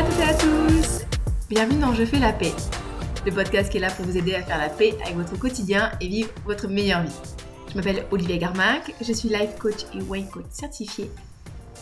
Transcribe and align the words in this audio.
à 0.00 0.02
toutes 0.02 0.18
et 0.18 0.22
à 0.22 0.34
tous 0.34 1.04
Bienvenue 1.50 1.78
dans 1.78 1.92
Je 1.92 2.06
fais 2.06 2.18
la 2.18 2.32
paix, 2.32 2.54
le 3.26 3.32
podcast 3.32 3.70
qui 3.70 3.76
est 3.76 3.80
là 3.80 3.90
pour 3.90 4.06
vous 4.06 4.16
aider 4.16 4.34
à 4.34 4.40
faire 4.40 4.56
la 4.56 4.70
paix 4.70 4.96
avec 5.02 5.14
votre 5.14 5.38
quotidien 5.38 5.92
et 6.00 6.08
vivre 6.08 6.30
votre 6.46 6.68
meilleure 6.68 7.02
vie. 7.02 7.18
Je 7.68 7.74
m'appelle 7.74 8.06
Olivier 8.10 8.38
Garmac, 8.38 8.94
je 8.98 9.12
suis 9.12 9.28
life 9.28 9.58
coach 9.58 9.84
et 9.94 10.00
way 10.00 10.22
coach 10.22 10.46
certifié. 10.48 11.10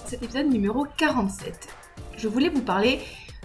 Cet 0.07 0.21
épisode 0.21 0.49
numéro 0.49 0.85
47. 0.96 1.68
Je 2.17 2.27
voulais 2.27 2.49
vous 2.49 2.62
parler 2.62 2.99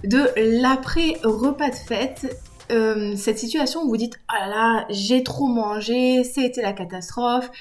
de 0.03 0.27
l'après-repas 0.59 1.69
de 1.69 1.75
fête 1.75 2.43
euh, 2.71 3.15
cette 3.15 3.37
situation 3.37 3.83
où 3.83 3.89
vous 3.89 3.97
dites 3.97 4.19
oh 4.31 4.35
là 4.39 4.47
là 4.47 4.85
j'ai 4.89 5.23
trop 5.23 5.47
mangé 5.47 6.23
c'était 6.23 6.63
la 6.63 6.73
catastrophe 6.73 7.51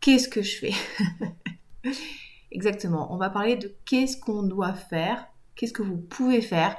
qu'est-ce 0.00 0.28
que 0.28 0.42
je 0.42 0.58
fais 0.58 0.74
exactement 2.50 3.12
on 3.12 3.16
va 3.16 3.30
parler 3.30 3.54
de 3.56 3.72
qu'est-ce 3.84 4.16
qu'on 4.16 4.42
doit 4.42 4.72
faire 4.72 5.28
qu'est-ce 5.58 5.74
que 5.74 5.82
vous 5.82 5.98
pouvez 5.98 6.40
faire? 6.40 6.76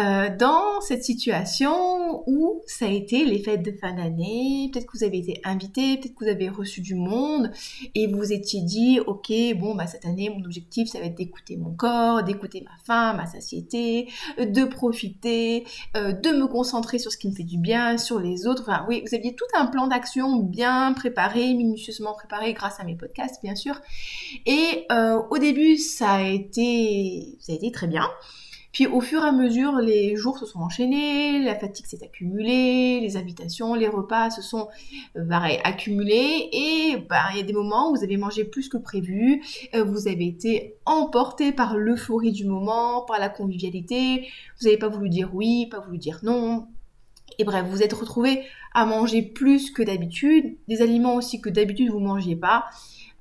Euh, 0.00 0.34
dans 0.34 0.80
cette 0.80 1.04
situation 1.04 2.22
où 2.26 2.62
ça 2.66 2.86
a 2.86 2.88
été 2.88 3.24
les 3.24 3.38
fêtes 3.42 3.62
de 3.62 3.72
fin 3.72 3.92
d'année, 3.92 4.70
peut-être 4.72 4.86
que 4.86 4.96
vous 4.96 5.04
avez 5.04 5.18
été 5.18 5.40
invité, 5.44 5.98
peut-être 5.98 6.14
que 6.14 6.24
vous 6.24 6.30
avez 6.30 6.48
reçu 6.48 6.80
du 6.80 6.94
monde 6.94 7.50
et 7.94 8.06
vous 8.06 8.32
étiez 8.32 8.62
dit, 8.62 9.00
ok, 9.06 9.30
bon, 9.56 9.74
bah 9.74 9.86
cette 9.86 10.06
année, 10.06 10.30
mon 10.30 10.42
objectif, 10.44 10.88
ça 10.88 11.00
va 11.00 11.06
être 11.06 11.16
d'écouter 11.16 11.56
mon 11.56 11.72
corps, 11.72 12.22
d'écouter 12.22 12.62
ma 12.62 12.70
faim, 12.84 13.12
ma 13.14 13.26
satiété, 13.26 14.08
de 14.38 14.64
profiter, 14.64 15.66
euh, 15.96 16.12
de 16.12 16.30
me 16.30 16.46
concentrer 16.46 16.98
sur 16.98 17.12
ce 17.12 17.18
qui 17.18 17.28
me 17.28 17.34
fait 17.34 17.42
du 17.42 17.58
bien, 17.58 17.98
sur 17.98 18.20
les 18.20 18.46
autres. 18.46 18.62
Enfin, 18.62 18.86
oui, 18.88 19.02
vous 19.06 19.14
aviez 19.14 19.34
tout 19.34 19.44
un 19.54 19.66
plan 19.66 19.86
d'action 19.86 20.36
bien 20.36 20.94
préparé, 20.94 21.52
minutieusement 21.52 22.14
préparé 22.14 22.54
grâce 22.54 22.80
à 22.80 22.84
mes 22.84 22.94
podcasts, 22.94 23.42
bien 23.42 23.54
sûr. 23.54 23.78
Et 24.46 24.86
euh, 24.92 25.20
au 25.30 25.36
début, 25.36 25.76
ça 25.76 26.12
a 26.12 26.22
été, 26.22 27.36
ça 27.40 27.52
a 27.52 27.56
été 27.56 27.70
très 27.70 27.86
bien. 27.86 28.08
Puis 28.72 28.86
au 28.86 29.00
fur 29.00 29.24
et 29.24 29.28
à 29.28 29.32
mesure, 29.32 29.76
les 29.76 30.14
jours 30.16 30.38
se 30.38 30.46
sont 30.46 30.60
enchaînés, 30.60 31.42
la 31.42 31.54
fatigue 31.54 31.86
s'est 31.86 32.04
accumulée, 32.04 33.00
les 33.00 33.16
invitations, 33.16 33.74
les 33.74 33.88
repas 33.88 34.30
se 34.30 34.42
sont 34.42 34.68
euh, 35.16 35.28
accumulés 35.64 36.48
et 36.52 36.96
bah, 37.08 37.24
il 37.32 37.38
y 37.38 37.40
a 37.40 37.44
des 37.44 37.52
moments 37.52 37.90
où 37.90 37.96
vous 37.96 38.04
avez 38.04 38.16
mangé 38.16 38.44
plus 38.44 38.68
que 38.68 38.76
prévu, 38.76 39.42
euh, 39.74 39.82
vous 39.82 40.06
avez 40.06 40.26
été 40.26 40.76
emporté 40.86 41.52
par 41.52 41.76
l'euphorie 41.76 42.32
du 42.32 42.44
moment, 42.44 43.02
par 43.02 43.18
la 43.18 43.28
convivialité, 43.28 44.28
vous 44.60 44.66
n'avez 44.66 44.78
pas 44.78 44.88
voulu 44.88 45.08
dire 45.08 45.30
oui, 45.34 45.66
pas 45.66 45.80
voulu 45.80 45.98
dire 45.98 46.20
non. 46.22 46.68
Et 47.38 47.44
bref, 47.44 47.64
vous 47.68 47.82
êtes 47.82 47.92
retrouvé 47.92 48.42
à 48.74 48.86
manger 48.86 49.22
plus 49.22 49.70
que 49.70 49.82
d'habitude, 49.82 50.56
des 50.68 50.82
aliments 50.82 51.14
aussi 51.16 51.40
que 51.40 51.48
d'habitude 51.48 51.90
vous 51.90 52.00
ne 52.00 52.06
mangiez 52.06 52.36
pas. 52.36 52.66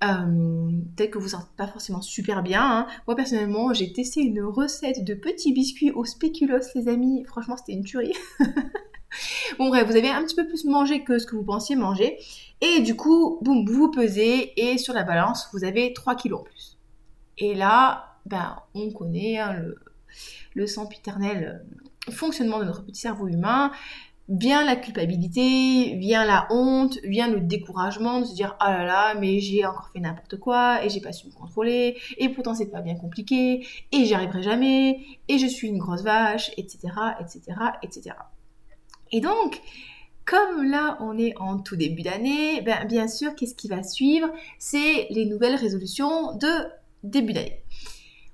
Euh, 0.03 0.71
peut-être 0.95 1.11
que 1.11 1.17
vous 1.17 1.29
sentez 1.29 1.49
pas 1.57 1.67
forcément 1.67 2.01
super 2.01 2.41
bien. 2.41 2.63
Hein. 2.63 2.87
Moi 3.07 3.15
personnellement, 3.15 3.73
j'ai 3.73 3.91
testé 3.91 4.21
une 4.21 4.41
recette 4.41 5.03
de 5.03 5.13
petits 5.13 5.53
biscuits 5.53 5.91
au 5.91 6.05
spéculoos, 6.05 6.59
les 6.75 6.87
amis. 6.87 7.23
Franchement, 7.25 7.57
c'était 7.57 7.73
une 7.73 7.83
tuerie. 7.83 8.13
bon 9.59 9.67
bref, 9.67 9.85
vous 9.87 9.97
avez 9.97 10.09
un 10.09 10.23
petit 10.23 10.35
peu 10.35 10.47
plus 10.47 10.65
mangé 10.65 11.03
que 11.03 11.19
ce 11.19 11.25
que 11.25 11.35
vous 11.35 11.43
pensiez 11.43 11.75
manger. 11.75 12.17
Et 12.61 12.79
du 12.79 12.95
coup, 12.95 13.39
boum, 13.41 13.65
vous 13.65 13.91
pesez 13.91 14.53
et 14.55 14.77
sur 14.77 14.93
la 14.93 15.03
balance, 15.03 15.49
vous 15.53 15.63
avez 15.63 15.93
3 15.93 16.15
kilos 16.15 16.41
en 16.41 16.43
plus. 16.43 16.77
Et 17.37 17.53
là, 17.53 18.17
ben, 18.25 18.57
on 18.75 18.91
connaît 18.91 19.37
hein, 19.37 19.53
le, 19.53 19.77
le 20.53 20.67
sempiternel 20.67 21.63
euh, 22.07 22.11
fonctionnement 22.11 22.59
de 22.59 22.65
notre 22.65 22.85
petit 22.85 23.01
cerveau 23.01 23.27
humain 23.27 23.71
vient 24.29 24.63
la 24.63 24.75
culpabilité, 24.75 25.95
vient 25.95 26.23
la 26.23 26.47
honte, 26.51 26.99
vient 27.03 27.27
le 27.27 27.41
découragement 27.41 28.19
de 28.21 28.25
se 28.25 28.35
dire 28.35 28.55
ah 28.59 28.71
là 28.71 28.85
là 28.85 29.15
mais 29.15 29.39
j'ai 29.39 29.65
encore 29.65 29.89
fait 29.91 29.99
n'importe 29.99 30.37
quoi 30.37 30.85
et 30.85 30.89
j'ai 30.89 31.01
pas 31.01 31.11
su 31.11 31.27
me 31.27 31.33
contrôler 31.33 31.97
et 32.17 32.29
pourtant 32.29 32.53
c'est 32.53 32.67
pas 32.67 32.81
bien 32.81 32.95
compliqué 32.95 33.65
et 33.91 34.05
j'y 34.05 34.13
arriverai 34.13 34.43
jamais 34.43 34.99
et 35.27 35.39
je 35.39 35.47
suis 35.47 35.67
une 35.67 35.79
grosse 35.79 36.03
vache 36.03 36.51
etc 36.57 36.77
etc 37.19 37.41
etc 37.81 38.15
et 39.11 39.19
donc 39.19 39.59
comme 40.25 40.63
là 40.69 40.97
on 41.01 41.17
est 41.17 41.35
en 41.37 41.57
tout 41.57 41.75
début 41.75 42.03
d'année 42.03 42.61
ben 42.61 42.85
bien 42.85 43.07
sûr 43.07 43.33
qu'est-ce 43.33 43.55
qui 43.55 43.67
va 43.67 43.81
suivre? 43.81 44.29
C'est 44.59 45.07
les 45.09 45.25
nouvelles 45.25 45.55
résolutions 45.55 46.35
de 46.35 46.49
début 47.03 47.33
d'année 47.33 47.63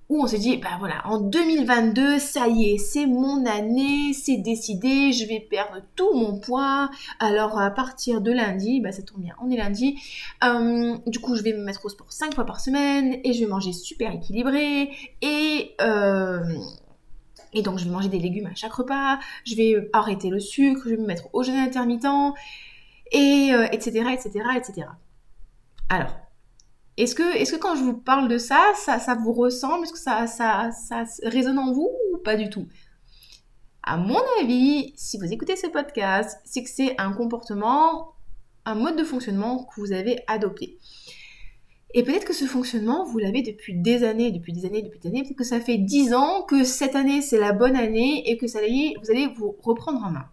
où 0.10 0.22
on 0.24 0.28
se 0.28 0.36
dit, 0.36 0.58
bah 0.58 0.76
voilà, 0.78 1.02
en 1.06 1.20
2022, 1.20 2.20
ça 2.20 2.48
y 2.48 2.72
est, 2.74 2.78
c'est 2.78 3.08
mon 3.08 3.46
année, 3.46 4.14
c'est 4.14 4.38
décidé, 4.38 5.12
je 5.12 5.26
vais 5.26 5.40
perdre 5.40 5.82
tout 5.96 6.14
mon 6.14 6.40
poids. 6.40 6.92
Alors 7.20 7.60
à 7.60 7.72
partir 7.72 8.22
de 8.22 8.32
lundi, 8.32 8.82
bah 8.82 8.92
ça 8.92 9.02
tombe 9.02 9.22
bien, 9.22 9.34
on 9.42 9.50
est 9.50 9.58
lundi, 9.58 10.00
euh, 10.44 10.96
du 11.08 11.20
coup 11.20 11.36
je 11.36 11.42
vais 11.42 11.54
me 11.54 11.64
mettre 11.64 11.86
au 11.86 11.90
sport 11.90 12.12
5 12.12 12.36
fois 12.36 12.46
par 12.46 12.60
semaine 12.60 13.18
et 13.24 13.34
je 13.34 13.40
vais 13.40 13.50
manger 13.50 13.74
super 13.74 14.14
équilibré 14.14 14.92
et... 15.22 15.76
Euh, 15.82 16.44
et 17.58 17.62
donc 17.62 17.80
je 17.80 17.86
vais 17.86 17.90
manger 17.90 18.10
des 18.10 18.20
légumes 18.20 18.48
à 18.48 18.56
chaque 18.56 18.74
repas, 18.74 19.18
je 19.46 19.56
vais 19.56 19.90
arrêter 19.94 20.30
le 20.30 20.42
sucre, 20.42 20.82
je 20.84 20.90
vais 20.90 20.98
me 20.98 21.06
mettre 21.06 21.30
au 21.32 21.42
jeûne 21.42 21.56
intermittent, 21.56 22.34
et 23.14 23.52
etc., 23.72 24.10
etc., 24.12 24.42
etc. 24.58 24.88
Alors, 25.88 26.10
est-ce 26.98 27.16
que, 27.16 27.36
est 27.36 27.50
que 27.50 27.58
quand 27.58 27.76
je 27.76 27.84
vous 27.84 27.98
parle 27.98 28.30
de 28.30 28.38
ça, 28.38 28.62
ça, 28.76 29.16
vous 29.16 29.34
ressemble? 29.34 29.84
Est-ce 29.84 29.94
que 29.94 30.00
ça, 30.00 30.28
ça, 30.28 30.72
ça 30.72 31.04
résonne 31.24 31.60
en 31.60 31.74
vous 31.74 31.90
ou 32.14 32.18
pas 32.18 32.36
du 32.38 32.50
tout? 32.50 32.68
À 33.84 33.98
mon 33.98 34.22
avis, 34.42 34.94
si 34.96 35.18
vous 35.18 35.32
écoutez 35.32 35.56
ce 35.56 35.68
podcast, 35.68 36.40
c'est 36.46 36.64
que 36.64 36.70
c'est 36.70 37.00
un 37.00 37.12
comportement, 37.12 38.14
un 38.66 38.76
mode 38.76 38.98
de 38.98 39.04
fonctionnement 39.04 39.66
que 39.66 39.80
vous 39.80 39.92
avez 39.92 40.22
adopté. 40.28 40.80
Et 41.94 42.04
peut-être 42.04 42.26
que 42.26 42.34
ce 42.34 42.46
fonctionnement, 42.46 43.06
vous 43.06 43.20
l'avez 43.20 43.42
depuis 43.42 43.74
des 43.74 44.04
années, 44.04 44.32
depuis 44.32 44.54
des 44.54 44.66
années, 44.66 44.82
depuis 44.82 45.00
des 45.00 45.08
années. 45.10 45.24
Peut-être 45.24 45.38
que 45.38 45.44
ça 45.44 45.62
fait 45.62 45.78
dix 45.78 46.14
ans 46.14 46.44
que 46.44 46.64
cette 46.64 46.96
année, 46.96 47.22
c'est 47.22 47.40
la 47.40 47.54
bonne 47.54 47.76
année 47.76 48.30
et 48.30 48.38
que 48.38 48.48
ça 48.48 48.60
vous 48.60 49.12
allez 49.12 49.28
vous 49.38 49.56
reprendre 49.62 50.04
en 50.04 50.12
main. 50.12 50.26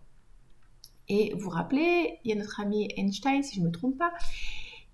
Et 1.09 1.35
vous 1.37 1.51
rappelez, 1.51 2.19
il 2.25 2.31
y 2.31 2.33
a 2.33 2.37
notre 2.37 2.61
ami 2.61 2.89
Einstein, 2.97 3.43
si 3.43 3.57
je 3.57 3.61
ne 3.61 3.67
me 3.67 3.71
trompe 3.71 3.99
pas, 3.99 4.13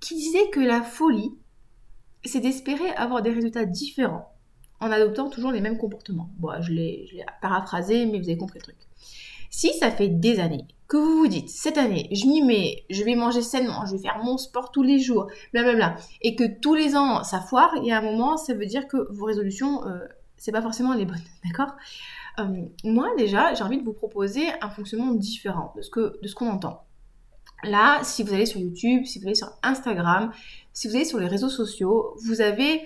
qui 0.01 0.15
disait 0.15 0.51
que 0.51 0.61
la 0.61 0.83
folie, 0.83 1.33
c'est 2.28 2.41
d'espérer 2.41 2.91
avoir 2.91 3.22
des 3.22 3.31
résultats 3.31 3.65
différents 3.65 4.33
en 4.81 4.91
adoptant 4.93 5.28
toujours 5.28 5.50
les 5.50 5.61
mêmes 5.61 5.78
comportements. 5.78 6.31
Bon, 6.39 6.50
je 6.61 6.72
l'ai 6.72 7.25
paraphrasé, 7.43 8.06
mais 8.06 8.19
vous 8.19 8.28
avez 8.28 8.39
compris 8.39 8.59
le 8.59 8.62
truc. 8.62 8.77
Si 9.50 9.72
ça 9.75 9.91
fait 9.91 10.09
des 10.09 10.41
années 10.41 10.66
que 10.89 10.97
vous 10.97 11.19
vous 11.19 11.27
dites, 11.27 11.50
cette 11.50 11.77
année, 11.77 12.09
je 12.12 12.27
m'y 12.27 12.43
mets, 12.43 12.84
je 12.89 13.03
vais 13.05 13.15
manger 13.15 13.43
sainement, 13.43 13.84
je 13.87 13.93
vais 13.93 14.03
faire 14.03 14.19
mon 14.22 14.39
sport 14.39 14.71
tous 14.72 14.83
les 14.83 14.99
jours, 14.99 15.27
blablabla, 15.53 15.97
et 16.22 16.34
que 16.34 16.44
tous 16.61 16.75
les 16.75 16.97
ans 16.97 17.25
ça 17.25 17.41
foire, 17.41 17.71
il 17.77 17.84
y 17.84 17.93
a 17.93 17.99
un 17.99 18.03
moment, 18.03 18.37
ça 18.37 18.55
veut 18.55 18.66
dire 18.66 18.89
que 18.89 19.10
vos 19.12 19.27
résolutions, 19.27 19.87
euh, 19.87 19.99
c'est 20.39 20.53
pas 20.53 20.62
forcément 20.62 20.95
les 20.95 21.05
bonnes, 21.05 21.21
d'accord? 21.45 21.75
Euh, 22.39 22.62
Moi 22.84 23.09
déjà, 23.19 23.53
j'ai 23.53 23.65
envie 23.65 23.78
de 23.78 23.84
vous 23.84 23.93
proposer 23.93 24.47
un 24.62 24.71
fonctionnement 24.71 25.12
différent 25.12 25.72
de 25.77 25.83
ce 25.83 25.91
que 25.91 26.19
de 26.22 26.28
ce 26.28 26.34
qu'on 26.34 26.49
entend. 26.49 26.84
Là, 27.65 28.00
si 28.05 28.22
vous 28.22 28.33
allez 28.33 28.47
sur 28.47 28.60
YouTube, 28.60 29.05
si 29.05 29.19
vous 29.19 29.27
allez 29.27 29.34
sur 29.34 29.50
Instagram, 29.62 30.31
si 30.78 30.87
vous 30.87 30.94
allez 30.94 31.05
sur 31.05 31.19
les 31.19 31.27
réseaux 31.27 31.49
sociaux, 31.49 32.15
vous 32.25 32.41
avez 32.41 32.83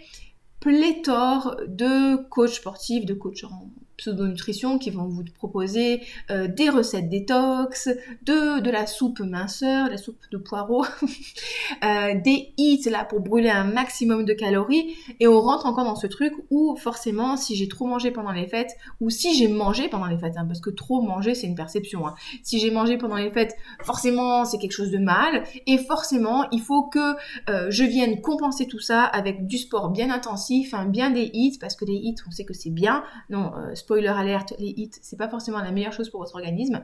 pléthore 0.60 1.56
de 1.66 2.26
coachs 2.30 2.54
sportifs, 2.54 3.04
de 3.04 3.12
coachs 3.12 3.44
en 3.44 3.68
pseudo-nutrition 4.02 4.78
qui 4.78 4.90
vont 4.90 5.06
vous 5.06 5.22
proposer 5.36 6.02
euh, 6.30 6.48
des 6.48 6.68
recettes 6.68 7.08
détox, 7.08 7.88
de, 8.24 8.60
de 8.60 8.70
la 8.70 8.86
soupe 8.86 9.20
minceur, 9.20 9.88
la 9.88 9.96
soupe 9.96 10.18
de 10.32 10.38
poireaux, 10.38 10.84
euh, 11.84 12.20
des 12.22 12.52
hits 12.56 12.88
là 12.90 13.04
pour 13.04 13.20
brûler 13.20 13.50
un 13.50 13.64
maximum 13.64 14.24
de 14.24 14.32
calories. 14.32 14.96
Et 15.20 15.28
on 15.28 15.40
rentre 15.40 15.66
encore 15.66 15.84
dans 15.84 15.94
ce 15.94 16.08
truc 16.08 16.34
où 16.50 16.76
forcément 16.76 17.36
si 17.36 17.54
j'ai 17.54 17.68
trop 17.68 17.86
mangé 17.86 18.10
pendant 18.10 18.32
les 18.32 18.48
fêtes 18.48 18.72
ou 19.00 19.08
si 19.08 19.36
j'ai 19.36 19.46
mangé 19.46 19.88
pendant 19.88 20.06
les 20.06 20.18
fêtes, 20.18 20.34
hein, 20.36 20.46
parce 20.46 20.60
que 20.60 20.70
trop 20.70 21.00
manger 21.00 21.34
c'est 21.34 21.46
une 21.46 21.54
perception, 21.54 22.06
hein. 22.06 22.14
si 22.42 22.58
j'ai 22.58 22.70
mangé 22.70 22.98
pendant 22.98 23.16
les 23.16 23.30
fêtes 23.30 23.54
forcément 23.84 24.44
c'est 24.44 24.58
quelque 24.58 24.72
chose 24.72 24.90
de 24.90 24.98
mal. 24.98 25.44
Et 25.66 25.78
forcément 25.78 26.46
il 26.50 26.60
faut 26.60 26.84
que 26.84 27.14
euh, 27.48 27.70
je 27.70 27.84
vienne 27.84 28.20
compenser 28.20 28.66
tout 28.66 28.80
ça 28.80 29.04
avec 29.04 29.46
du 29.46 29.58
sport 29.58 29.90
bien 29.90 30.10
intensif, 30.10 30.74
hein, 30.74 30.86
bien 30.86 31.10
des 31.10 31.30
hits 31.32 31.58
parce 31.60 31.76
que 31.76 31.84
les 31.84 31.94
hits 31.94 32.16
on 32.26 32.32
sait 32.32 32.44
que 32.44 32.54
c'est 32.54 32.70
bien, 32.70 33.04
non 33.30 33.52
spoiler 33.92 34.08
alerte, 34.08 34.54
les 34.58 34.68
hits, 34.68 34.90
c'est 35.02 35.18
pas 35.18 35.28
forcément 35.28 35.58
la 35.58 35.70
meilleure 35.70 35.92
chose 35.92 36.08
pour 36.08 36.20
votre 36.20 36.34
organisme. 36.34 36.82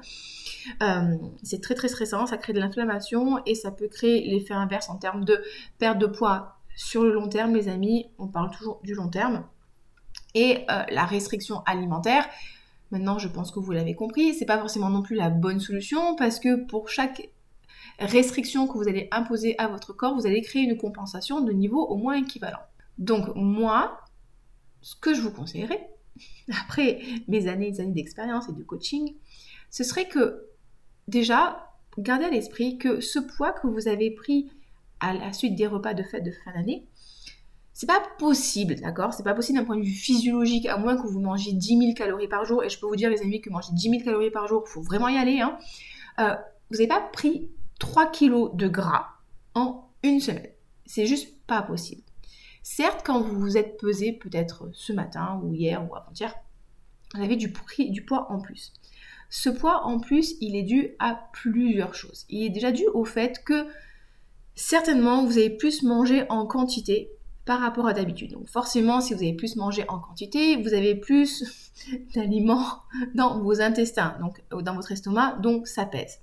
Euh, 0.82 1.16
c'est 1.42 1.62
très 1.62 1.74
très 1.74 1.88
stressant, 1.88 2.26
ça 2.26 2.36
crée 2.36 2.52
de 2.52 2.60
l'inflammation 2.60 3.40
et 3.46 3.54
ça 3.54 3.70
peut 3.70 3.88
créer 3.88 4.28
l'effet 4.28 4.52
inverse 4.52 4.90
en 4.90 4.96
termes 4.96 5.24
de 5.24 5.42
perte 5.78 5.98
de 5.98 6.06
poids 6.06 6.58
sur 6.76 7.04
le 7.04 7.12
long 7.12 7.28
terme, 7.28 7.54
les 7.54 7.68
amis. 7.68 8.10
On 8.18 8.26
parle 8.26 8.50
toujours 8.50 8.80
du 8.84 8.94
long 8.94 9.08
terme. 9.08 9.44
Et 10.34 10.66
euh, 10.70 10.82
la 10.90 11.06
restriction 11.06 11.62
alimentaire, 11.64 12.26
maintenant 12.90 13.18
je 13.18 13.28
pense 13.28 13.52
que 13.52 13.58
vous 13.58 13.72
l'avez 13.72 13.94
compris, 13.94 14.34
c'est 14.34 14.44
pas 14.44 14.58
forcément 14.58 14.90
non 14.90 15.00
plus 15.00 15.16
la 15.16 15.30
bonne 15.30 15.60
solution 15.60 16.14
parce 16.16 16.38
que 16.38 16.66
pour 16.66 16.90
chaque 16.90 17.30
restriction 17.98 18.68
que 18.68 18.74
vous 18.76 18.86
allez 18.86 19.08
imposer 19.12 19.54
à 19.56 19.66
votre 19.68 19.94
corps, 19.94 20.14
vous 20.14 20.26
allez 20.26 20.42
créer 20.42 20.62
une 20.62 20.76
compensation 20.76 21.40
de 21.40 21.52
niveau 21.52 21.86
au 21.86 21.96
moins 21.96 22.16
équivalent. 22.16 22.60
Donc 22.98 23.34
moi, 23.34 23.98
ce 24.82 24.94
que 24.94 25.14
je 25.14 25.22
vous 25.22 25.32
conseillerais, 25.32 25.88
après 26.66 27.00
mes 27.28 27.48
années 27.48 27.72
et 27.74 27.80
années 27.80 27.92
d'expérience 27.92 28.48
et 28.48 28.52
de 28.52 28.62
coaching, 28.62 29.14
ce 29.70 29.84
serait 29.84 30.08
que 30.08 30.46
déjà, 31.08 31.70
gardez 31.98 32.26
à 32.26 32.30
l'esprit 32.30 32.78
que 32.78 33.00
ce 33.00 33.18
poids 33.18 33.52
que 33.52 33.66
vous 33.66 33.88
avez 33.88 34.10
pris 34.10 34.50
à 35.00 35.14
la 35.14 35.32
suite 35.32 35.56
des 35.56 35.66
repas 35.66 35.94
de 35.94 36.02
fête 36.02 36.24
de 36.24 36.32
fin 36.32 36.52
d'année, 36.52 36.86
C'est 37.72 37.86
pas 37.86 38.02
possible, 38.18 38.74
d'accord? 38.80 39.14
C'est 39.14 39.22
pas 39.22 39.34
possible 39.34 39.60
d'un 39.60 39.64
point 39.64 39.76
de 39.76 39.84
vue 39.84 39.92
physiologique, 39.92 40.66
à 40.66 40.76
moins 40.76 40.96
que 40.96 41.06
vous 41.06 41.20
mangez 41.20 41.52
10 41.52 41.78
000 41.78 41.92
calories 41.94 42.26
par 42.26 42.44
jour. 42.44 42.64
Et 42.64 42.68
je 42.68 42.78
peux 42.80 42.86
vous 42.86 42.96
dire, 42.96 43.08
les 43.08 43.22
amis, 43.22 43.40
que 43.40 43.50
manger 43.50 43.70
10 43.72 43.90
000 43.90 44.04
calories 44.04 44.32
par 44.32 44.48
jour, 44.48 44.64
il 44.66 44.70
faut 44.70 44.82
vraiment 44.82 45.06
y 45.06 45.16
aller. 45.16 45.40
Hein. 45.40 45.56
Euh, 46.18 46.34
vous 46.70 46.78
n'avez 46.78 46.88
pas 46.88 47.00
pris 47.00 47.52
3 47.78 48.10
kilos 48.10 48.50
de 48.54 48.66
gras 48.66 49.06
en 49.54 49.88
une 50.02 50.18
semaine. 50.18 50.50
C'est 50.86 51.06
juste 51.06 51.32
pas 51.46 51.62
possible. 51.62 52.02
Certes, 52.70 53.00
quand 53.02 53.22
vous 53.22 53.40
vous 53.40 53.56
êtes 53.56 53.78
pesé, 53.78 54.12
peut-être 54.12 54.68
ce 54.74 54.92
matin 54.92 55.40
ou 55.42 55.54
hier 55.54 55.82
ou 55.90 55.96
avant-hier, 55.96 56.34
vous 57.14 57.22
avez 57.22 57.34
du, 57.34 57.50
poids 57.50 58.30
en 58.30 58.40
plus. 58.40 58.74
Ce 59.30 59.48
poids 59.48 59.86
en 59.86 59.98
plus, 59.98 60.34
il 60.42 60.54
est 60.54 60.64
dû 60.64 60.90
à 60.98 61.18
plusieurs 61.32 61.94
choses. 61.94 62.26
Il 62.28 62.44
est 62.44 62.50
déjà 62.50 62.70
dû 62.70 62.86
au 62.92 63.06
fait 63.06 63.42
que 63.42 63.66
certainement 64.54 65.24
vous 65.24 65.38
avez 65.38 65.48
plus 65.48 65.82
mangé 65.82 66.26
en 66.28 66.44
quantité 66.44 67.10
par 67.46 67.60
rapport 67.60 67.86
à 67.86 67.94
d'habitude. 67.94 68.32
Donc 68.32 68.50
forcément, 68.50 69.00
si 69.00 69.14
vous 69.14 69.22
avez 69.22 69.32
plus 69.32 69.56
mangé 69.56 69.86
en 69.88 69.98
quantité, 69.98 70.62
vous 70.62 70.74
avez 70.74 70.94
plus 70.94 71.72
d'aliments 72.14 72.82
dans 73.14 73.40
vos 73.40 73.62
intestins, 73.62 74.14
donc 74.20 74.42
euh, 74.52 74.60
dans 74.60 74.74
votre 74.74 74.92
estomac, 74.92 75.38
donc 75.40 75.66
ça 75.66 75.86
pèse. 75.86 76.20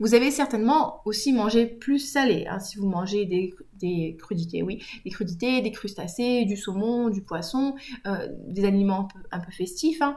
Vous 0.00 0.14
avez 0.14 0.30
certainement 0.30 1.00
aussi 1.04 1.32
mangé 1.32 1.66
plus 1.66 1.98
salé, 1.98 2.46
hein, 2.48 2.58
si 2.58 2.78
vous 2.78 2.88
mangez 2.88 3.26
des, 3.26 4.16
crudités, 4.16 4.62
oui, 4.62 4.82
des 5.04 5.10
crudités, 5.10 5.60
des 5.60 5.70
crustacés, 5.70 6.44
du 6.44 6.56
saumon, 6.56 7.10
du 7.10 7.22
poisson, 7.22 7.76
euh, 8.06 8.28
des 8.48 8.64
aliments 8.64 9.08
un 9.30 9.40
peu, 9.40 9.52
festifs. 9.52 10.02
Hein. 10.02 10.16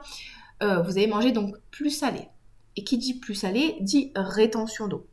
Euh, 0.63 0.81
vous 0.81 0.97
avez 0.97 1.07
mangé 1.07 1.31
donc 1.31 1.55
plus 1.69 1.91
salé. 1.91 2.21
Et 2.75 2.83
qui 2.83 2.97
dit 2.97 3.15
plus 3.15 3.35
salé 3.35 3.75
dit 3.81 4.11
rétention 4.15 4.87
d'eau. 4.87 5.05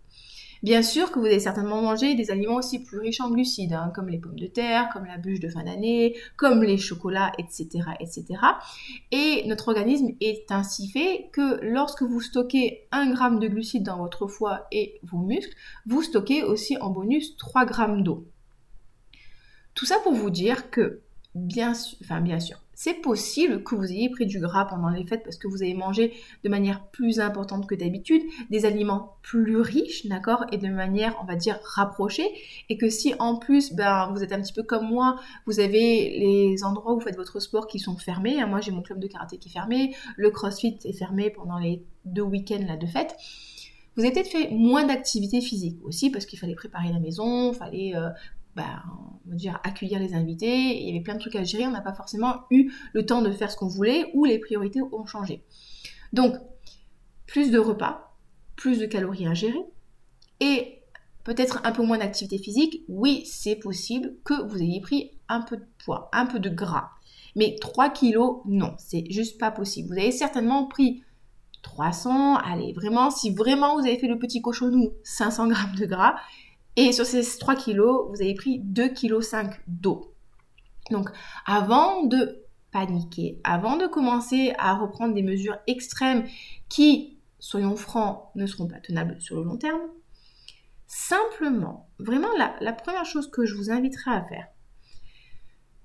Bien 0.65 0.83
sûr 0.83 1.13
que 1.13 1.19
vous 1.19 1.27
allez 1.27 1.41
certainement 1.41 1.83
manger 1.83 2.15
des 2.15 2.31
aliments 2.31 2.55
aussi 2.55 2.83
plus 2.83 2.99
riches 2.99 3.21
en 3.21 3.31
glucides, 3.31 3.75
hein, 3.75 3.93
comme 3.95 4.09
les 4.09 4.17
pommes 4.17 4.39
de 4.39 4.47
terre, 4.47 4.89
comme 4.95 5.05
la 5.05 5.19
bûche 5.19 5.39
de 5.39 5.51
fin 5.51 5.63
d'année, 5.63 6.17
comme 6.37 6.63
les 6.63 6.79
chocolats, 6.79 7.33
etc., 7.37 7.69
etc. 8.01 8.25
Et 9.13 9.45
notre 9.47 9.69
organisme 9.69 10.15
est 10.23 10.51
ainsi 10.51 10.89
fait 10.89 11.29
que 11.35 11.61
lorsque 11.61 12.03
vous 12.03 12.23
stockez 12.23 12.89
1 12.93 13.11
gramme 13.11 13.41
de 13.41 13.49
glucides 13.49 13.83
dans 13.83 13.99
votre 13.99 14.27
foie 14.27 14.67
et 14.73 14.99
vos 15.03 15.19
muscles, 15.19 15.55
vous 15.85 16.03
stockez 16.03 16.43
aussi 16.43 16.79
en 16.79 16.89
bonus 16.89 17.37
3 17.37 17.67
grammes 17.67 18.03
d'eau. 18.03 18.27
Tout 19.75 19.85
ça 19.85 19.99
pour 20.03 20.15
vous 20.15 20.31
dire 20.31 20.71
que, 20.71 21.03
bien 21.35 21.75
sûr, 21.75 21.99
enfin 22.03 22.23
bien 22.23 22.41
sûr, 22.41 22.64
c'est 22.85 23.01
possible 23.01 23.63
que 23.63 23.75
vous 23.75 23.91
ayez 23.91 24.11
pris 24.11 24.27
du 24.27 24.39
gras 24.39 24.67
pendant 24.67 24.91
les 24.91 25.07
fêtes 25.07 25.23
parce 25.25 25.39
que 25.39 25.49
vous 25.49 25.63
avez 25.63 25.73
mangé 25.73 26.13
de 26.45 26.51
manière 26.51 26.87
plus 26.89 27.19
importante 27.19 27.67
que 27.67 27.75
d'habitude, 27.75 28.21
des 28.51 28.67
aliments 28.67 29.17
plus 29.23 29.57
riches, 29.57 30.05
d'accord, 30.05 30.45
et 30.53 30.59
de 30.59 30.69
manière, 30.69 31.17
on 31.23 31.25
va 31.25 31.35
dire, 31.35 31.59
rapprochée, 31.65 32.29
et 32.69 32.77
que 32.77 32.91
si 32.91 33.15
en 33.19 33.37
plus, 33.37 33.73
ben, 33.73 34.11
vous 34.13 34.23
êtes 34.23 34.33
un 34.33 34.41
petit 34.43 34.53
peu 34.53 34.65
comme 34.65 34.87
moi, 34.87 35.19
vous 35.47 35.61
avez 35.61 36.19
les 36.19 36.63
endroits 36.63 36.93
où 36.93 36.97
vous 36.97 37.01
faites 37.07 37.17
votre 37.17 37.41
sport 37.41 37.69
qui 37.69 37.79
sont 37.79 37.97
fermés, 37.97 38.39
hein, 38.39 38.47
moi 38.47 38.61
j'ai 38.61 38.71
mon 38.71 38.83
club 38.83 39.01
de 39.01 39.07
karaté 39.07 39.39
qui 39.39 39.49
est 39.49 39.53
fermé, 39.53 39.97
le 40.19 40.31
crossfit 40.31 40.79
est 40.85 40.93
fermé 40.93 41.31
pendant 41.31 41.59
les 41.59 41.83
deux 42.05 42.21
week-ends 42.21 42.67
là, 42.69 42.77
de 42.77 42.87
fête, 42.87 43.17
vous 43.97 44.03
avez 44.03 44.13
peut-être 44.13 44.29
fait 44.29 44.51
moins 44.51 44.85
d'activité 44.85 45.41
physique 45.41 45.79
aussi 45.85 46.11
parce 46.11 46.27
qu'il 46.27 46.39
fallait 46.39 46.55
préparer 46.55 46.93
la 46.93 47.01
maison, 47.01 47.53
il 47.53 47.57
fallait 47.57 47.97
euh, 47.97 48.11
bah, 48.57 48.83
on 49.27 49.31
va 49.31 49.37
dire, 49.37 49.61
accueillir 49.65 49.99
les 49.99 50.15
invités, 50.15 50.81
il 50.81 50.87
y 50.87 50.91
avait 50.91 51.03
plein 51.03 51.15
de 51.15 51.21
trucs 51.21 51.37
à 51.37 51.45
gérer, 51.45 51.67
on 51.67 51.71
n'a 51.71 51.81
pas 51.81 51.95
forcément 51.95 52.43
eu 52.51 52.73
le 52.93 53.07
temps 53.07 53.23
de 53.23 53.31
faire 53.31 53.51
ce 53.51 53.57
qu'on 53.57 53.69
voulait 53.69 54.11
ou 54.15 54.25
les 54.25 54.39
priorités 54.39 54.81
ont 54.81 55.07
changé. 55.07 55.45
Donc, 56.13 56.37
plus 57.27 57.51
de 57.51 57.59
repas, 57.59 58.17
plus 58.57 58.79
de 58.79 58.87
calories 58.87 59.27
à 59.27 59.35
gérer 59.35 59.65
et 60.41 60.81
peut-être 61.25 61.61
un 61.65 61.73
peu 61.73 61.83
moins 61.83 61.99
d'activité 61.99 62.39
physique, 62.39 62.85
oui, 62.89 63.25
c'est 63.27 63.57
possible 63.57 64.15
que 64.25 64.35
vous 64.47 64.61
ayez 64.61 64.81
pris 64.81 65.11
un 65.29 65.41
peu 65.41 65.57
de 65.57 65.67
poids, 65.85 66.11
un 66.13 66.27
peu 66.27 66.39
de 66.39 66.51
gras. 66.51 66.91
Mais 67.35 67.57
3 67.61 67.91
kilos, 67.91 68.43
non, 68.45 68.75
c'est 68.79 69.11
juste 69.11 69.41
pas 69.41 69.51
possible. 69.51 69.89
Vous 69.89 70.01
avez 70.01 70.13
certainement 70.13 70.67
pris 70.67 71.03
300, 71.63 72.37
allez, 72.37 72.73
vraiment, 72.75 73.11
si 73.11 73.31
vraiment 73.31 73.75
vous 73.75 73.87
avez 73.87 73.99
fait 73.99 74.07
le 74.07 74.19
petit 74.19 74.43
cochonou, 74.43 74.93
500 75.03 75.49
grammes 75.49 75.75
de 75.77 75.87
gras, 75.87 76.15
et 76.77 76.93
sur 76.93 77.07
ces 77.07 77.23
3 77.39 77.57
kilos, 77.57 78.09
vous 78.11 78.23
avez 78.23 78.35
pris 78.35 78.61
2,5 78.61 79.49
kg 79.51 79.57
d'eau. 79.67 80.15
Donc 80.91 81.09
avant 81.47 82.05
de 82.05 82.45
paniquer, 82.73 83.41
avant 83.45 83.77
de 83.77 83.87
commencer 83.87 84.53
à 84.59 84.75
reprendre 84.75 85.15
des 85.15 85.23
mesures 85.23 85.59
extrêmes 85.67 86.27
qui, 86.69 87.19
soyons 87.39 87.77
francs, 87.77 88.31
ne 88.35 88.47
seront 88.47 88.67
pas 88.67 88.81
tenables 88.81 89.21
sur 89.21 89.37
le 89.37 89.45
long 89.45 89.57
terme, 89.57 89.81
simplement, 90.87 91.89
vraiment 91.99 92.33
la, 92.37 92.57
la 92.61 92.73
première 92.73 93.07
chose 93.07 93.31
que 93.31 93.47
je 93.47 93.55
vous 93.55 93.71
inviterai 93.71 94.11
à 94.11 94.25
faire, 94.25 94.49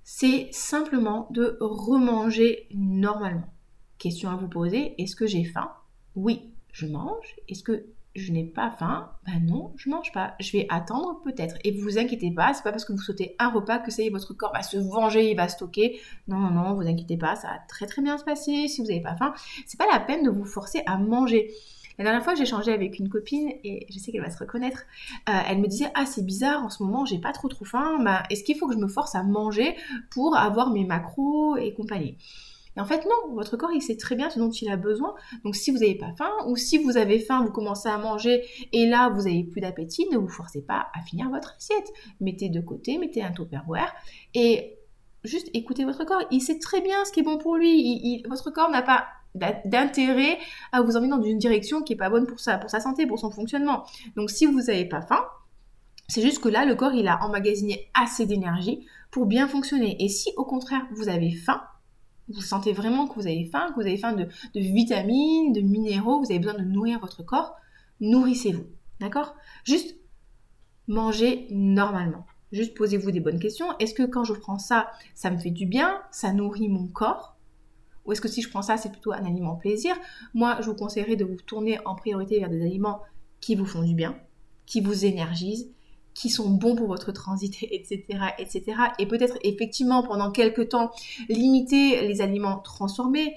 c'est 0.04 0.50
simplement 0.52 1.28
de 1.30 1.58
remanger 1.62 2.68
normalement. 2.74 3.54
Question 4.00 4.32
à 4.32 4.36
vous 4.36 4.48
poser, 4.48 5.00
est-ce 5.00 5.16
que 5.16 5.28
j'ai 5.28 5.44
faim? 5.44 5.72
Oui, 6.16 6.52
je 6.72 6.88
mange. 6.88 7.36
Est-ce 7.48 7.62
que 7.62 7.86
je 8.16 8.32
n'ai 8.32 8.44
pas 8.44 8.72
faim, 8.72 9.12
ben 9.26 9.40
non, 9.46 9.74
je 9.78 9.90
mange 9.90 10.12
pas. 10.12 10.36
Je 10.40 10.52
vais 10.52 10.66
attendre 10.70 11.22
peut-être. 11.24 11.56
Et 11.64 11.72
vous 11.72 11.98
inquiétez 11.98 12.32
pas, 12.32 12.54
c'est 12.54 12.64
pas 12.64 12.72
parce 12.72 12.86
que 12.86 12.92
vous 12.92 13.02
sautez 13.02 13.36
un 13.40 13.50
repas 13.50 13.80
que 13.80 13.92
ça 13.92 14.02
y 14.02 14.08
est, 14.08 14.10
votre 14.10 14.34
corps 14.34 14.52
va 14.54 14.64
se 14.64 14.78
venger, 14.78 15.32
il 15.32 15.36
va 15.36 15.48
stocker. 15.48 16.00
Non, 16.28 16.38
non, 16.38 16.52
non, 16.52 16.74
vous 16.74 16.88
inquiétez 16.88 17.18
pas, 17.18 17.36
ça 17.36 17.48
va 17.48 17.60
très 17.68 17.86
très 17.86 18.02
bien 18.02 18.18
se 18.18 18.24
passer. 18.24 18.68
Si 18.68 18.82
vous 18.82 18.88
n'avez 18.88 19.02
pas 19.02 19.16
faim, 19.16 19.34
c'est 19.66 19.78
pas 19.78 19.88
la 19.92 20.00
peine 20.00 20.24
de 20.24 20.30
vous 20.30 20.46
forcer 20.46 20.82
à 20.86 20.98
manger. 20.98 21.52
La 22.00 22.06
dernière 22.06 22.24
fois, 22.24 22.34
j'ai 22.34 22.46
changé 22.46 22.72
avec 22.72 22.98
une 22.98 23.10
copine 23.10 23.52
et 23.64 23.86
je 23.90 24.00
sais 24.00 24.12
qu'elle 24.12 24.22
va 24.22 24.32
se 24.32 24.40
reconnaître. 24.40 24.84
Euh, 25.28 25.34
elle 25.48 25.60
me 25.60 25.68
disait 25.68 25.92
ah 25.96 26.06
c'est 26.06 26.26
bizarre 26.26 26.64
en 26.64 26.70
ce 26.70 26.82
moment, 26.82 27.06
j'ai 27.06 27.20
pas 27.20 27.34
trop 27.34 27.50
trop 27.50 27.66
faim. 27.66 28.00
Ben, 28.04 28.24
est-ce 28.30 28.44
qu'il 28.44 28.58
faut 28.58 28.68
que 28.68 28.74
je 28.74 28.80
me 28.80 28.88
force 28.88 29.16
à 29.16 29.24
manger 29.24 29.76
pour 30.10 30.38
avoir 30.38 30.72
mes 30.72 30.86
macros 30.86 31.58
et 31.58 31.74
compagnie? 31.74 32.18
Et 32.76 32.82
en 32.82 32.86
fait, 32.86 33.06
non, 33.06 33.34
votre 33.34 33.58
corps, 33.58 33.72
il 33.74 33.82
sait 33.82 33.98
très 33.98 34.16
bien 34.16 34.30
ce 34.30 34.40
dont 34.40 34.52
il 34.52 34.70
a 34.70 34.78
besoin. 34.78 35.16
Donc, 35.44 35.56
si 35.56 35.72
vous 35.72 35.80
n'avez 35.80 35.96
pas 35.96 36.14
faim, 36.18 36.32
ou 36.48 36.56
si 36.56 36.78
vous 36.78 36.98
avez 36.98 37.20
faim, 37.20 37.44
vous 37.44 37.52
commencez 37.52 37.90
à 37.90 37.98
manger, 37.98 38.44
et 38.72 38.86
là, 38.86 39.10
vous 39.10 39.24
n'avez 39.24 39.44
plus 39.44 39.62
d'appétit, 39.62 40.08
ne 40.12 40.18
vous 40.18 40.30
forcez 40.30 40.62
pas 40.62 40.88
à 40.94 41.02
finir 41.02 41.30
votre 41.30 41.56
assiette. 41.58 41.92
Mettez 42.22 42.50
de 42.50 42.62
côté, 42.62 42.98
mettez 42.98 43.24
un 43.24 43.32
tupperware, 43.32 43.94
et 44.34 44.78
juste 45.24 45.50
écoutez 45.54 45.86
votre 45.86 46.06
corps. 46.06 46.24
Il 46.32 46.42
sait 46.42 46.60
très 46.60 46.82
bien 46.82 47.04
ce 47.06 47.12
qui 47.12 47.22
est 47.22 47.24
bon 47.24 47.38
pour 47.38 47.58
lui. 47.58 48.24
votre 48.28 48.52
corps 48.52 48.70
n'a 48.70 48.82
pas 48.82 49.08
d'intérêt 49.36 50.38
à 50.72 50.82
vous 50.82 50.98
emmener 50.98 51.10
dans 51.10 51.22
une 51.22 51.38
direction 51.38 51.82
qui 51.82 51.94
n'est 51.94 51.98
pas 51.98 52.10
bonne 52.10 52.26
pour 52.26 52.40
ça, 52.40 52.58
pour 52.58 52.70
sa 52.70 52.80
santé, 52.80 53.06
pour 53.06 53.20
son 53.20 53.32
fonctionnement. 53.32 53.84
Donc, 54.16 54.30
si 54.30 54.46
vous 54.46 54.60
n'avez 54.62 54.86
pas 54.86 55.02
faim, 55.02 55.24
c'est 56.08 56.22
juste 56.22 56.42
que 56.42 56.50
là, 56.50 56.66
le 56.66 56.76
corps, 56.76 56.94
il 56.94 57.08
a 57.08 57.24
emmagasiné 57.24 57.90
assez 57.94 58.26
d'énergie 58.26 58.88
pour 59.12 59.28
bien 59.28 59.48
fonctionner. 59.48 59.96
Et 60.04 60.10
si 60.10 60.32
au 60.38 60.46
contraire, 60.46 60.86
vous 60.96 61.08
avez 61.10 61.32
faim, 61.32 61.62
vous 62.30 62.42
sentez 62.42 62.74
vraiment 62.74 63.08
que 63.08 63.16
vous 63.16 63.28
avez 63.28 63.46
faim, 63.46 63.70
que 63.70 63.76
vous 63.76 63.88
avez 63.88 63.98
faim 63.98 64.14
de, 64.14 64.28
vitamines, 64.56 65.54
de 65.54 65.62
minéraux, 65.62 66.20
vous 66.20 66.32
avez 66.32 66.40
besoin 66.40 66.60
de 66.60 66.64
nourrir 66.64 67.00
votre 67.00 67.24
corps, 67.24 67.56
nourrissez-vous. 68.00 68.66
D'accord? 69.00 69.36
Juste 69.64 69.96
mangez 70.88 71.48
normalement. 71.52 72.26
Juste 72.52 72.76
posez-vous 72.76 73.12
des 73.12 73.20
bonnes 73.20 73.40
questions. 73.40 73.78
Est-ce 73.78 73.94
que 73.94 74.04
quand 74.04 74.24
je 74.24 74.34
prends 74.34 74.60
ça, 74.60 74.90
ça 75.14 75.30
me 75.30 75.38
fait 75.38 75.52
du 75.52 75.66
bien? 75.66 76.02
Ça 76.12 76.34
nourrit 76.34 76.68
mon 76.68 76.88
corps? 76.88 77.38
Ou 78.06 78.12
est-ce 78.12 78.22
que 78.22 78.28
si 78.28 78.42
je 78.42 78.50
prends 78.50 78.64
ça, 78.64 78.78
c'est 78.78 78.92
plutôt 78.92 79.12
un 79.12 79.26
aliment 79.26 79.56
plaisir? 79.56 79.96
Moi, 80.34 80.58
je 80.62 80.70
vous 80.70 80.76
conseillerais 80.76 81.16
de 81.16 81.26
vous 81.26 81.36
tourner 81.36 81.80
en 81.86 81.96
priorité 81.96 82.40
vers 82.40 82.50
des 82.50 82.62
aliments 82.62 83.02
qui 83.40 83.56
vous 83.56 83.66
font 83.66 83.84
du 83.84 83.94
bien, 83.94 84.18
qui 84.66 84.82
vous 84.82 85.06
énergisent, 85.06 85.72
qui 86.20 86.30
sont 86.30 86.50
bons 86.50 86.76
pour 86.76 86.88
votre 86.88 87.14
transit, 87.14 87.56
etc., 87.72 88.04
etc. 88.38 88.64
Et 89.00 89.08
peut-être 89.08 89.38
effectivement 89.44 90.04
pendant 90.04 90.32
quelques 90.32 90.70
temps 90.70 90.92
limiter 91.30 92.06
les 92.06 92.22
aliments 92.22 92.60
transformés. 92.60 93.36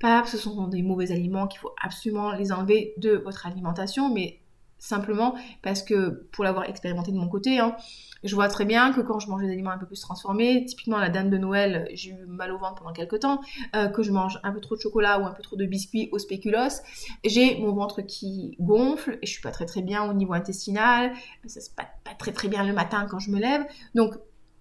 Pas 0.00 0.26
ce 0.26 0.36
sont 0.36 0.66
des 0.66 0.82
mauvais 0.82 1.12
aliments 1.12 1.46
qu'il 1.46 1.60
faut 1.60 1.72
absolument 1.82 2.32
les 2.32 2.50
enlever 2.50 2.92
de 2.98 3.12
votre 3.12 3.46
alimentation, 3.46 4.12
mais 4.12 4.40
simplement 4.84 5.34
parce 5.62 5.82
que 5.82 6.26
pour 6.32 6.44
l'avoir 6.44 6.68
expérimenté 6.68 7.10
de 7.10 7.16
mon 7.16 7.28
côté, 7.28 7.58
hein, 7.58 7.74
je 8.22 8.34
vois 8.34 8.48
très 8.48 8.64
bien 8.64 8.92
que 8.92 9.00
quand 9.00 9.18
je 9.18 9.28
mange 9.28 9.42
des 9.42 9.50
aliments 9.50 9.70
un 9.70 9.78
peu 9.78 9.86
plus 9.86 10.00
transformés, 10.00 10.64
typiquement 10.66 10.98
la 10.98 11.08
dame 11.08 11.30
de 11.30 11.38
Noël, 11.38 11.88
j'ai 11.94 12.10
eu 12.10 12.26
mal 12.26 12.52
au 12.52 12.58
ventre 12.58 12.82
pendant 12.82 12.92
quelques 12.92 13.20
temps, 13.20 13.40
euh, 13.74 13.88
que 13.88 14.02
je 14.02 14.12
mange 14.12 14.38
un 14.42 14.52
peu 14.52 14.60
trop 14.60 14.76
de 14.76 14.80
chocolat 14.80 15.18
ou 15.20 15.24
un 15.24 15.32
peu 15.32 15.42
trop 15.42 15.56
de 15.56 15.64
biscuits 15.64 16.08
au 16.12 16.18
spéculoos, 16.18 16.82
j'ai 17.24 17.58
mon 17.58 17.72
ventre 17.72 18.02
qui 18.02 18.56
gonfle 18.60 19.18
et 19.22 19.26
je 19.26 19.32
suis 19.32 19.42
pas 19.42 19.50
très 19.50 19.66
très 19.66 19.82
bien 19.82 20.04
au 20.04 20.12
niveau 20.12 20.34
intestinal, 20.34 21.12
ça 21.46 21.60
se 21.60 21.70
passe 21.70 21.86
pas 22.04 22.14
très 22.18 22.32
très 22.32 22.48
bien 22.48 22.64
le 22.64 22.74
matin 22.74 23.06
quand 23.10 23.18
je 23.18 23.30
me 23.30 23.38
lève. 23.38 23.64
Donc 23.94 24.14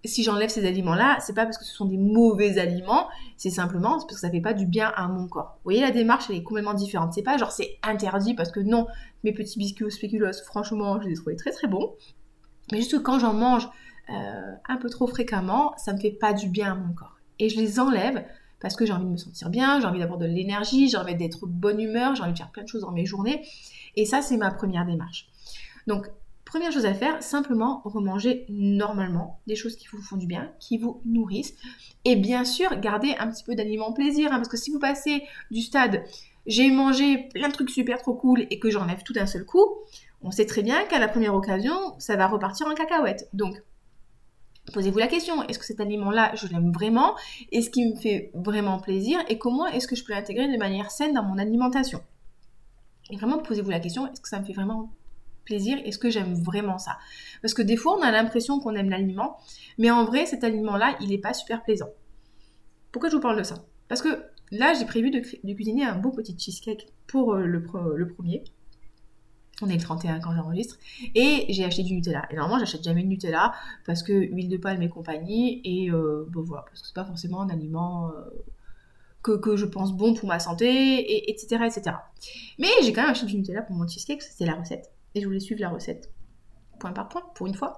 si 0.06 0.24
j'enlève 0.24 0.50
ces 0.50 0.66
aliments-là, 0.66 1.18
c'est 1.22 1.34
pas 1.34 1.46
parce 1.46 1.58
que 1.58 1.64
ce 1.64 1.74
sont 1.74 1.86
des 1.86 1.98
mauvais 1.98 2.60
aliments, 2.60 3.08
c'est 3.38 3.50
simplement 3.50 3.92
parce 3.92 4.06
que 4.06 4.16
ça 4.16 4.30
fait 4.30 4.42
pas 4.42 4.54
du 4.54 4.66
bien 4.66 4.92
à 4.96 5.08
mon 5.08 5.28
corps. 5.28 5.56
Vous 5.58 5.72
voyez, 5.72 5.82
la 5.82 5.92
démarche, 5.92 6.26
elle 6.30 6.36
est 6.36 6.44
complètement 6.44 6.74
différente. 6.74 7.14
C'est 7.14 7.24
pas 7.24 7.38
genre 7.38 7.52
c'est 7.52 7.78
interdit 7.84 8.34
parce 8.34 8.52
que 8.52 8.60
non, 8.60 8.88
mes 9.24 9.32
petits 9.32 9.58
biscuits 9.58 9.86
au 9.86 9.90
spéculoos, 9.90 10.44
franchement, 10.46 11.02
je 11.02 11.08
les 11.08 11.14
ai 11.14 11.16
trouvés 11.16 11.36
très 11.36 11.52
très 11.52 11.68
bons. 11.68 11.94
Mais 12.72 12.80
juste 12.80 12.92
que 12.92 12.98
quand 12.98 13.20
j'en 13.20 13.34
mange 13.34 13.70
euh, 14.10 14.56
un 14.68 14.78
peu 14.78 14.90
trop 14.90 15.08
fréquemment, 15.08 15.74
ça 15.78 15.94
me 15.94 16.00
fait 16.00 16.12
pas 16.12 16.34
du 16.34 16.50
bien 16.50 16.74
à 16.74 16.76
mon 16.76 16.94
corps. 16.94 17.18
Et 17.40 17.50
je 17.50 17.60
les 17.60 17.80
enlève 17.80 18.26
parce 18.60 18.76
que 18.76 18.86
j'ai 18.86 18.94
envie 18.94 19.06
de 19.06 19.10
me 19.12 19.18
sentir 19.18 19.50
bien, 19.50 19.80
j'ai 19.80 19.88
envie 19.88 20.00
d'avoir 20.00 20.18
de 20.18 20.26
l'énergie, 20.26 20.88
j'ai 20.88 20.98
envie 20.98 21.16
d'être 21.16 21.46
bonne 21.46 21.80
humeur, 21.80 22.16
j'ai 22.16 22.24
envie 22.24 22.32
de 22.32 22.38
faire 22.38 22.52
plein 22.52 22.64
de 22.64 22.68
choses 22.68 22.82
dans 22.82 22.92
mes 22.92 23.06
journées. 23.06 23.46
Et 23.96 24.06
ça, 24.06 24.22
c'est 24.22 24.38
ma 24.38 24.52
première 24.52 24.86
démarche. 24.86 25.28
Donc, 25.88 26.08
première 26.46 26.72
chose 26.72 26.86
à 26.86 26.94
faire, 26.94 27.22
simplement 27.24 27.82
remanger 27.86 28.46
normalement 28.50 29.40
des 29.48 29.56
choses 29.56 29.76
qui 29.76 29.88
vous 29.88 30.02
font 30.02 30.18
du 30.18 30.28
bien, 30.28 30.52
qui 30.60 30.78
vous 30.78 31.02
nourrissent. 31.06 31.56
Et 32.06 32.16
bien 32.16 32.46
sûr, 32.46 32.80
garder 32.80 33.16
un 33.20 33.30
petit 33.30 33.44
peu 33.44 33.56
d'aliments 33.56 33.94
plaisir. 33.94 34.32
Hein, 34.32 34.38
parce 34.38 34.50
que 34.50 34.58
si 34.58 34.72
vous 34.72 34.80
passez 34.80 35.24
du 35.52 35.62
stade 35.62 36.04
j'ai 36.46 36.70
mangé 36.72 37.30
plein 37.34 37.48
de 37.48 37.54
trucs 37.54 37.70
super 37.70 38.02
trop 38.02 38.14
cool 38.14 38.46
et 38.50 38.60
que 38.60 38.70
j'enlève 38.70 39.04
tout 39.04 39.14
d'un 39.14 39.26
seul 39.26 39.46
coup, 39.46 39.66
on 40.22 40.32
sait 40.32 40.46
très 40.46 40.62
bien 40.62 40.84
qu'à 40.86 41.00
la 41.00 41.08
première 41.08 41.36
occasion, 41.36 41.96
ça 42.00 42.16
va 42.16 42.28
repartir 42.28 42.68
en 42.68 42.74
cacahuète. 42.74 43.30
Donc, 43.34 43.62
posez-vous 44.74 44.98
la 44.98 45.08
question, 45.08 45.44
est-ce 45.44 45.60
que 45.60 45.66
cet 45.66 45.80
aliment-là, 45.80 46.34
je 46.36 46.48
l'aime 46.48 46.72
vraiment? 46.72 47.16
Est-ce 47.52 47.70
qu'il 47.70 47.94
me 47.94 47.96
fait 47.96 48.32
vraiment 48.34 48.80
plaisir? 48.80 49.20
Et 49.30 49.38
comment 49.38 49.68
est-ce 49.68 49.88
que 49.88 49.96
je 49.96 50.04
peux 50.04 50.14
l'intégrer 50.14 50.52
de 50.52 50.58
manière 50.58 50.92
saine 50.92 51.14
dans 51.14 51.24
mon 51.24 51.38
alimentation? 51.38 52.02
Et 53.10 53.18
vraiment, 53.18 53.40
posez-vous 53.40 53.70
la 53.70 53.80
question, 53.80 54.08
est-ce 54.12 54.22
que 54.22 54.30
ça 54.30 54.40
me 54.40 54.46
fait 54.46 54.54
vraiment 54.54 54.94
plaisir 55.44 55.78
Est-ce 55.86 55.98
que 55.98 56.10
j'aime 56.10 56.34
vraiment 56.34 56.78
ça 56.78 56.98
Parce 57.42 57.54
que 57.54 57.62
des 57.62 57.78
fois, 57.78 57.98
on 57.98 58.02
a 58.02 58.12
l'impression 58.12 58.60
qu'on 58.60 58.76
aime 58.76 58.90
l'aliment, 58.90 59.38
mais 59.78 59.92
en 59.92 60.06
vrai, 60.06 60.26
cet 60.26 60.44
aliment-là, 60.44 60.96
il 61.02 61.10
n'est 61.10 61.18
pas 61.18 61.34
super 61.34 61.64
plaisant. 61.64 61.90
Pourquoi 62.92 63.10
je 63.10 63.16
vous 63.16 63.22
parle 63.22 63.38
de 63.38 63.44
ça? 63.44 63.66
Parce 63.88 64.02
que 64.02 64.24
là, 64.52 64.74
j'ai 64.74 64.86
prévu 64.86 65.12
de, 65.12 65.20
cuisiner 65.20 65.84
un 65.86 65.96
beau 65.96 66.12
petit 66.12 66.38
cheesecake 66.38 66.88
pour 67.08 67.34
euh, 67.34 67.46
le, 67.46 67.64
premier. 67.64 68.44
On 69.62 69.70
est 69.70 69.76
le 69.76 69.82
31 69.82 70.20
quand 70.20 70.34
j'enregistre. 70.36 70.78
Et 71.16 71.46
j'ai 71.50 71.66
acheté 71.66 71.84
du 71.84 71.94
Nutella. 71.94 72.26
Et 72.30 72.36
normalement, 72.36 72.60
j'achète 72.60 72.84
jamais 72.84 73.04
de 73.04 73.08
Nutella 73.08 73.54
parce 73.86 74.04
que 74.04 74.14
huile 74.14 74.50
de 74.50 74.58
palme 74.58 74.82
et 74.82 74.90
compagnie. 74.90 75.62
Et 75.64 75.92
euh, 75.92 76.26
bon 76.30 76.44
voilà, 76.44 76.64
parce 76.64 76.82
que 76.82 76.88
c'est 76.88 76.96
pas 76.96 77.06
forcément 77.06 77.42
un 77.42 77.50
aliment 77.50 78.10
euh, 78.10 78.44
que, 79.24 79.56
je 79.56 79.66
pense 79.66 79.94
bon 79.94 80.14
pour 80.14 80.28
ma 80.28 80.40
santé, 80.40 80.68
et, 80.68 81.32
etc., 81.32 81.64
etc. 81.66 81.96
Mais 82.60 82.68
j'ai 82.84 82.94
quand 82.94 83.02
même 83.02 83.12
acheté 83.12 83.26
du 83.26 83.38
Nutella 83.38 83.62
pour 83.62 83.76
mon 83.76 83.88
cheesecake, 83.88 84.22
c'était 84.22 84.46
la 84.46 84.56
recette 84.56 84.93
et 85.16 85.22
je 85.22 85.26
voulais 85.26 85.40
suivre 85.40 85.62
la 85.62 85.70
recette 85.70 86.12
point 86.80 86.92
par 86.92 87.08
point 87.08 87.24
pour 87.36 87.48
une 87.48 87.56
fois. 87.56 87.78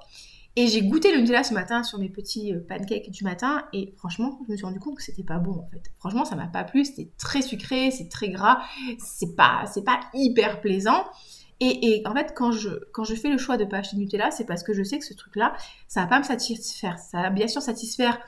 Et 0.57 0.67
j'ai 0.67 0.83
goûté 0.83 1.13
le 1.13 1.19
Nutella 1.19 1.43
ce 1.43 1.53
matin 1.53 1.83
sur 1.83 1.99
mes 1.99 2.07
petits 2.07 2.53
euh, 2.53 2.61
pancakes 2.65 3.09
du 3.09 3.25
matin 3.25 3.65
et 3.73 3.93
franchement, 3.97 4.39
je 4.47 4.53
me 4.53 4.57
suis 4.57 4.65
rendu 4.65 4.79
compte 4.79 4.95
que 4.95 5.03
c'était 5.03 5.23
pas 5.23 5.37
bon 5.37 5.51
en 5.51 5.67
fait. 5.69 5.83
Franchement, 5.99 6.23
ça 6.23 6.35
m'a 6.35 6.47
pas 6.47 6.63
plu, 6.63 6.85
c'était 6.85 7.11
très 7.17 7.41
sucré, 7.41 7.91
c'est 7.91 8.07
très 8.07 8.29
gras, 8.29 8.59
c'est 8.97 9.35
pas 9.35 9.65
c'est 9.73 9.83
pas 9.83 9.99
hyper 10.13 10.61
plaisant. 10.61 11.03
Et, 11.61 12.03
en 12.05 12.13
fait, 12.13 12.33
quand 12.35 12.51
je, 12.51 12.69
quand 12.91 13.05
fais 13.05 13.29
le 13.29 13.37
choix 13.37 13.55
de 13.55 13.63
pas 13.63 13.77
acheter 13.77 13.95
Nutella, 13.95 14.29
c'est 14.29 14.43
parce 14.43 14.61
que 14.61 14.73
je 14.73 14.83
sais 14.83 14.99
que 14.99 15.05
ce 15.05 15.13
truc-là, 15.13 15.55
ça 15.87 16.01
va 16.01 16.07
pas 16.07 16.19
me 16.19 16.23
satisfaire. 16.23 16.99
Ça 16.99 17.21
va 17.21 17.29
bien 17.29 17.47
sûr 17.47 17.61
satisfaire 17.61 18.19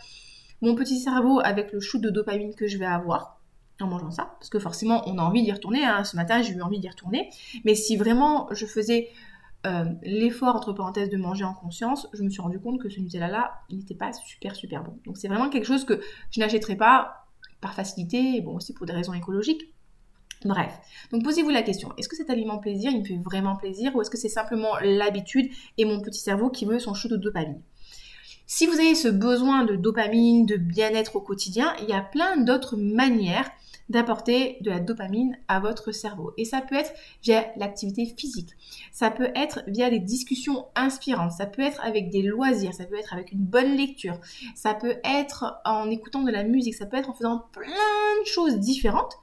mon 0.61 0.75
petit 0.75 0.97
cerveau 0.99 1.41
avec 1.43 1.73
le 1.73 1.81
shoot 1.81 2.01
de 2.01 2.09
dopamine 2.09 2.55
que 2.55 2.67
je 2.67 2.77
vais 2.77 2.85
avoir 2.85 3.36
en 3.83 3.87
mangeant 3.87 4.11
ça, 4.11 4.35
parce 4.39 4.49
que 4.49 4.59
forcément 4.59 5.03
on 5.07 5.17
a 5.17 5.21
envie 5.21 5.43
d'y 5.43 5.51
retourner, 5.51 5.83
hein. 5.83 6.03
ce 6.03 6.15
matin 6.15 6.41
j'ai 6.41 6.53
eu 6.53 6.61
envie 6.61 6.79
d'y 6.79 6.89
retourner, 6.89 7.29
mais 7.65 7.75
si 7.75 7.97
vraiment 7.97 8.47
je 8.51 8.65
faisais 8.65 9.09
euh, 9.65 9.85
l'effort 10.03 10.55
entre 10.55 10.73
parenthèses 10.73 11.09
de 11.09 11.17
manger 11.17 11.43
en 11.43 11.53
conscience, 11.53 12.07
je 12.13 12.23
me 12.23 12.29
suis 12.29 12.41
rendu 12.41 12.59
compte 12.59 12.79
que 12.79 12.89
ce 12.89 12.99
Nutella 12.99 13.27
là, 13.27 13.51
il 13.69 13.77
n'était 13.79 13.95
pas 13.95 14.13
super 14.13 14.55
super 14.55 14.83
bon. 14.83 14.97
Donc 15.05 15.17
c'est 15.17 15.27
vraiment 15.27 15.49
quelque 15.49 15.65
chose 15.65 15.83
que 15.83 15.99
je 16.31 16.39
n'achèterai 16.39 16.75
pas 16.75 17.27
par 17.59 17.73
facilité, 17.73 18.41
bon 18.41 18.55
aussi 18.55 18.73
pour 18.73 18.85
des 18.85 18.93
raisons 18.93 19.13
écologiques. 19.13 19.73
Bref, 20.45 20.79
donc 21.11 21.23
posez-vous 21.23 21.49
la 21.49 21.63
question, 21.63 21.91
est-ce 21.97 22.07
que 22.07 22.15
cet 22.15 22.29
aliment 22.29 22.59
plaisir, 22.59 22.91
il 22.91 22.99
me 22.99 23.05
fait 23.05 23.17
vraiment 23.17 23.55
plaisir 23.55 23.95
ou 23.95 24.01
est-ce 24.01 24.11
que 24.11 24.17
c'est 24.17 24.29
simplement 24.29 24.77
l'habitude 24.81 25.49
et 25.79 25.85
mon 25.85 25.99
petit 25.99 26.19
cerveau 26.19 26.51
qui 26.51 26.65
veut 26.65 26.77
son 26.77 26.93
shoot 26.93 27.11
de 27.11 27.17
dopamine? 27.17 27.61
Si 28.45 28.67
vous 28.67 28.75
avez 28.75 28.95
ce 28.95 29.07
besoin 29.07 29.65
de 29.65 29.75
dopamine, 29.75 30.45
de 30.45 30.55
bien-être 30.55 31.15
au 31.15 31.21
quotidien, 31.21 31.75
il 31.81 31.89
y 31.89 31.93
a 31.93 32.01
plein 32.01 32.37
d'autres 32.37 32.77
manières 32.77 33.49
d'apporter 33.89 34.57
de 34.61 34.69
la 34.69 34.79
dopamine 34.79 35.37
à 35.47 35.59
votre 35.59 35.91
cerveau. 35.91 36.33
Et 36.37 36.45
ça 36.45 36.61
peut 36.61 36.75
être 36.75 36.91
via 37.23 37.45
l'activité 37.55 38.05
physique, 38.05 38.51
ça 38.91 39.11
peut 39.11 39.31
être 39.35 39.63
via 39.67 39.89
des 39.89 39.99
discussions 39.99 40.65
inspirantes, 40.75 41.31
ça 41.31 41.45
peut 41.45 41.61
être 41.61 41.83
avec 41.83 42.09
des 42.09 42.21
loisirs, 42.21 42.73
ça 42.73 42.85
peut 42.85 42.97
être 42.97 43.13
avec 43.13 43.31
une 43.31 43.45
bonne 43.45 43.75
lecture, 43.75 44.19
ça 44.55 44.73
peut 44.73 44.97
être 45.03 45.61
en 45.65 45.89
écoutant 45.89 46.23
de 46.23 46.31
la 46.31 46.43
musique, 46.43 46.75
ça 46.75 46.85
peut 46.85 46.97
être 46.97 47.09
en 47.09 47.13
faisant 47.13 47.45
plein 47.51 48.21
de 48.21 48.27
choses 48.27 48.59
différentes. 48.59 49.17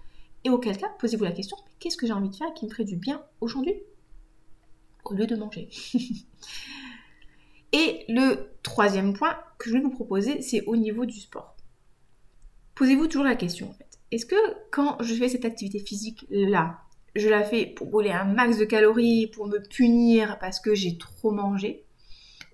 Et 0.45 0.51
auquel 0.51 0.77
cas, 0.77 0.91
posez-vous 0.99 1.25
la 1.25 1.33
question, 1.33 1.57
qu'est-ce 1.79 1.97
que 1.97 2.07
j'ai 2.07 2.13
envie 2.13 2.29
de 2.29 2.37
faire 2.37 2.53
qui 2.55 2.67
me 2.67 2.71
ferait 2.71 2.85
du 2.85 2.97
bien 2.97 3.23
aujourd'hui 3.41 3.75
au 5.05 5.15
lieu 5.15 5.27
de 5.27 5.37
manger? 5.37 5.69
Et 7.73 8.05
le 8.09 8.51
troisième 8.63 9.15
point 9.15 9.37
que 9.59 9.69
je 9.69 9.75
vais 9.75 9.81
vous 9.81 9.91
proposer, 9.91 10.43
c'est 10.43 10.63
au 10.67 10.77
niveau 10.77 11.07
du 11.07 11.19
sport. 11.19 11.57
Posez-vous 12.77 13.09
toujours 13.09 13.25
la 13.25 13.35
question. 13.35 13.75
Est-ce 14.15 14.27
que 14.27 14.37
quand 14.71 14.97
je 15.03 15.13
fais 15.13 15.29
cette 15.29 15.45
activité 15.45 15.81
physique 15.81 16.25
là, 16.31 16.79
je 17.17 17.29
la 17.29 17.43
fais 17.43 17.67
pour 17.67 17.89
brûler 17.89 18.13
un 18.13 18.23
max 18.23 18.59
de 18.59 18.65
calories, 18.65 19.27
pour 19.27 19.49
me 19.49 19.59
punir 19.59 20.39
parce 20.39 20.61
que 20.61 20.73
j'ai 20.73 20.97
trop 20.99 21.33
mangé? 21.33 21.85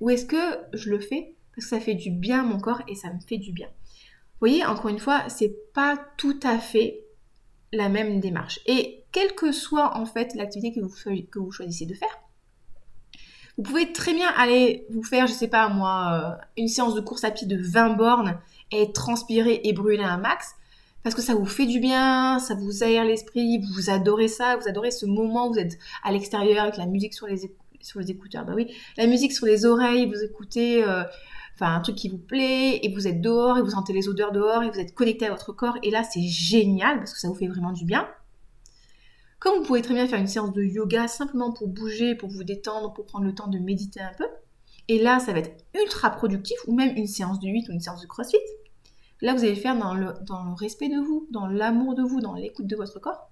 Ou 0.00 0.08
est-ce 0.08 0.24
que 0.24 0.56
je 0.72 0.88
le 0.88 1.00
fais 1.00 1.34
parce 1.52 1.66
que 1.66 1.76
ça 1.76 1.78
fait 1.78 1.94
du 1.94 2.10
bien 2.10 2.40
à 2.40 2.44
mon 2.44 2.58
corps 2.58 2.80
et 2.88 2.94
ça 2.94 3.12
me 3.12 3.20
fait 3.20 3.36
du 3.36 3.52
bien? 3.52 3.66
Vous 3.66 4.46
voyez, 4.48 4.64
encore 4.64 4.88
une 4.88 4.98
fois, 4.98 5.28
c'est 5.28 5.54
pas 5.74 6.02
tout 6.16 6.40
à 6.42 6.58
fait 6.58 7.04
la 7.72 7.90
même 7.90 8.20
démarche. 8.20 8.60
Et 8.64 9.04
quelle 9.12 9.34
que 9.34 9.52
soit 9.52 9.98
en 9.98 10.06
fait 10.06 10.34
l'activité 10.36 10.80
que 10.80 10.82
vous, 10.82 10.94
que 11.30 11.50
choisissez 11.50 11.84
de 11.84 11.92
faire, 11.92 12.22
vous 13.58 13.64
pouvez 13.64 13.92
très 13.92 14.14
bien 14.14 14.30
aller 14.38 14.86
vous 14.88 15.02
faire, 15.02 15.26
je 15.26 15.34
sais 15.34 15.48
pas 15.48 15.68
moi, 15.68 16.38
euh, 16.40 16.44
une 16.56 16.68
séance 16.68 16.94
de 16.94 17.02
course 17.02 17.24
à 17.24 17.30
pied 17.30 17.46
de 17.46 17.60
20 17.62 17.96
bornes 17.96 18.40
et 18.72 18.92
transpirer 18.92 19.60
et 19.64 19.74
brûler 19.74 20.02
un 20.02 20.16
max 20.16 20.54
parce 21.02 21.14
que 21.14 21.22
ça 21.22 21.34
vous 21.34 21.46
fait 21.46 21.66
du 21.66 21.80
bien, 21.80 22.38
ça 22.38 22.54
vous 22.54 22.82
aère 22.82 23.04
l'esprit, 23.04 23.60
vous 23.74 23.90
adorez 23.90 24.28
ça, 24.28 24.56
vous 24.56 24.68
adorez 24.68 24.90
ce 24.90 25.06
moment 25.06 25.48
où 25.48 25.52
vous 25.52 25.58
êtes 25.58 25.78
à 26.02 26.12
l'extérieur 26.12 26.64
avec 26.64 26.76
la 26.76 26.86
musique 26.86 27.14
sur 27.14 27.26
les, 27.26 27.44
écouteurs. 28.08 28.44
Bah 28.44 28.52
oui, 28.54 28.68
la 28.96 29.06
musique 29.06 29.32
sur 29.32 29.46
les 29.46 29.64
oreilles, 29.64 30.06
vous 30.06 30.22
écoutez 30.22 30.84
euh, 30.84 31.02
un 31.60 31.80
truc 31.80 31.96
qui 31.96 32.08
vous 32.08 32.18
plaît 32.18 32.80
et 32.82 32.92
vous 32.92 33.06
êtes 33.06 33.20
dehors 33.20 33.58
et 33.58 33.62
vous 33.62 33.70
sentez 33.70 33.92
les 33.92 34.08
odeurs 34.08 34.32
dehors 34.32 34.62
et 34.62 34.70
vous 34.70 34.78
êtes 34.78 34.94
connecté 34.94 35.26
à 35.26 35.30
votre 35.30 35.52
corps 35.52 35.76
et 35.82 35.90
là 35.90 36.02
c'est 36.02 36.22
génial 36.22 36.98
parce 36.98 37.12
que 37.12 37.18
ça 37.18 37.28
vous 37.28 37.34
fait 37.34 37.48
vraiment 37.48 37.72
du 37.72 37.84
bien. 37.84 38.08
Comme 39.38 39.58
vous 39.58 39.64
pouvez 39.64 39.80
très 39.80 39.94
bien 39.94 40.06
faire 40.06 40.20
une 40.20 40.26
séance 40.26 40.52
de 40.52 40.62
yoga 40.62 41.08
simplement 41.08 41.50
pour 41.50 41.68
bouger, 41.68 42.14
pour 42.14 42.28
vous 42.28 42.44
détendre, 42.44 42.92
pour 42.92 43.06
prendre 43.06 43.24
le 43.24 43.34
temps 43.34 43.48
de 43.48 43.58
méditer 43.58 44.00
un 44.00 44.12
peu. 44.18 44.26
Et 44.88 45.02
là, 45.02 45.18
ça 45.18 45.32
va 45.32 45.38
être 45.38 45.64
ultra 45.74 46.10
productif, 46.10 46.58
ou 46.66 46.74
même 46.74 46.94
une 46.94 47.06
séance 47.06 47.40
de 47.40 47.48
8 47.48 47.68
ou 47.68 47.72
une 47.72 47.80
séance 47.80 48.02
de 48.02 48.06
crossfit. 48.06 48.36
Là, 49.22 49.34
vous 49.34 49.40
allez 49.40 49.54
le 49.54 49.60
faire 49.60 49.76
dans 49.76 49.94
le, 49.94 50.14
respect 50.58 50.88
de 50.88 50.98
vous, 51.00 51.26
dans 51.30 51.46
l'amour 51.46 51.94
de 51.94 52.02
vous, 52.02 52.20
dans 52.20 52.34
l'écoute 52.34 52.66
de 52.66 52.76
votre 52.76 52.98
corps. 53.00 53.30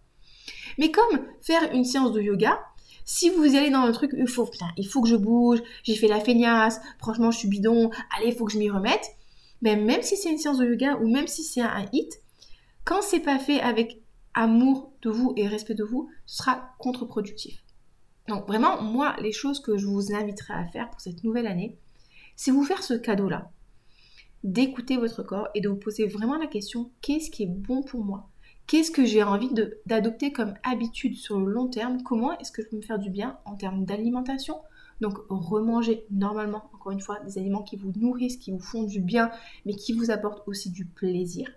Mais 0.79 0.91
comme 0.91 1.25
faire 1.41 1.73
une 1.73 1.85
séance 1.85 2.13
de 2.13 2.21
yoga, 2.21 2.59
si 3.05 3.31
vous 3.31 3.57
allez 3.57 3.71
dans 3.71 3.87
le 3.87 3.93
truc, 3.93 4.15
il 4.17 4.29
faut, 4.29 4.45
putain, 4.45 4.69
il 4.77 4.87
faut 4.87 5.01
que 5.01 5.09
je 5.09 5.17
bouge, 5.17 5.63
j'ai 5.83 5.95
fait 5.95 6.09
la 6.09 6.21
feignasse, 6.21 6.81
franchement, 6.99 7.31
je 7.31 7.39
suis 7.39 7.49
bidon, 7.49 7.91
allez, 8.17 8.29
il 8.29 8.35
faut 8.35 8.45
que 8.45 8.53
je 8.53 8.59
m'y 8.59 8.71
remette. 8.71 9.17
Mais 9.63 9.77
même 9.77 10.03
si 10.03 10.17
c'est 10.17 10.31
une 10.31 10.39
séance 10.39 10.59
de 10.59 10.67
yoga 10.67 10.97
ou 10.97 11.09
même 11.09 11.27
si 11.27 11.43
c'est 11.43 11.63
un 11.63 11.87
hit, 11.93 12.23
quand 12.85 13.03
c'est 13.03 13.21
pas 13.21 13.39
fait 13.39 13.61
avec 13.61 14.03
amour 14.35 14.93
de 15.03 15.11
vous 15.11 15.33
et 15.37 15.49
respect 15.49 15.75
de 15.75 15.85
vous, 15.85 16.11
ce 16.27 16.39
sera 16.39 16.75
contre-productif. 16.79 17.63
Donc 18.29 18.47
vraiment, 18.47 18.83
moi, 18.83 19.17
les 19.21 19.33
choses 19.33 19.61
que 19.61 19.79
je 19.79 19.87
vous 19.87 20.15
inviterai 20.15 20.55
à 20.55 20.67
faire 20.67 20.91
pour 20.91 21.01
cette 21.01 21.25
nouvelle 21.25 21.47
année, 21.47 21.77
c'est 22.37 22.51
vous 22.51 22.63
faire 22.63 22.83
ce 22.83 22.95
cadeau-là 22.95 23.51
d'écouter 24.45 24.97
votre 24.97 25.23
corps 25.23 25.49
et 25.55 25.61
de 25.61 25.69
vous 25.69 25.77
poser 25.77 26.07
vraiment 26.07 26.39
la 26.39 26.47
question 26.47 26.91
qu'est-ce 27.01 27.31
qui 27.31 27.43
est 27.45 27.47
bon 27.47 27.83
pour 27.83 28.05
moi? 28.05 28.29
Qu'est-ce 28.67 28.91
que 28.91 29.07
j'ai 29.07 29.23
envie 29.23 29.51
d'adopter 29.87 30.31
comme 30.31 30.55
habitude 30.63 31.17
sur 31.17 31.41
le 31.41 31.51
long 31.51 31.69
terme? 31.69 32.03
Comment 32.03 32.39
est-ce 32.39 32.53
que 32.53 32.63
je 32.63 32.69
peux 32.69 32.77
me 32.77 32.83
faire 32.83 32.99
du 32.99 33.09
bien 33.09 33.39
en 33.47 33.57
termes 33.57 33.85
d'alimentation? 33.85 34.57
Donc 35.01 35.19
remanger 35.29 36.05
normalement, 36.11 36.69
encore 36.75 36.93
une 36.93 37.01
fois, 37.01 37.19
des 37.21 37.39
aliments 37.39 37.63
qui 37.63 37.77
vous 37.77 37.93
nourrissent, 37.97 38.37
qui 38.37 38.53
vous 38.53 38.61
font 38.61 38.83
du 38.83 39.01
bien, 39.01 39.31
mais 39.65 39.75
qui 39.75 39.93
vous 39.93 40.11
apportent 40.11 40.47
aussi 40.47 40.71
du 40.71 40.85
plaisir. 40.85 41.51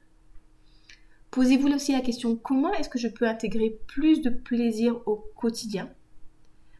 Posez-vous 1.31 1.67
aussi 1.69 1.91
la 1.91 2.01
question 2.01 2.35
comment 2.35 2.73
est-ce 2.73 2.89
que 2.89 2.99
je 2.99 3.07
peux 3.07 3.27
intégrer 3.27 3.79
plus 3.87 4.21
de 4.21 4.29
plaisir 4.29 5.01
au 5.05 5.17
quotidien? 5.35 5.89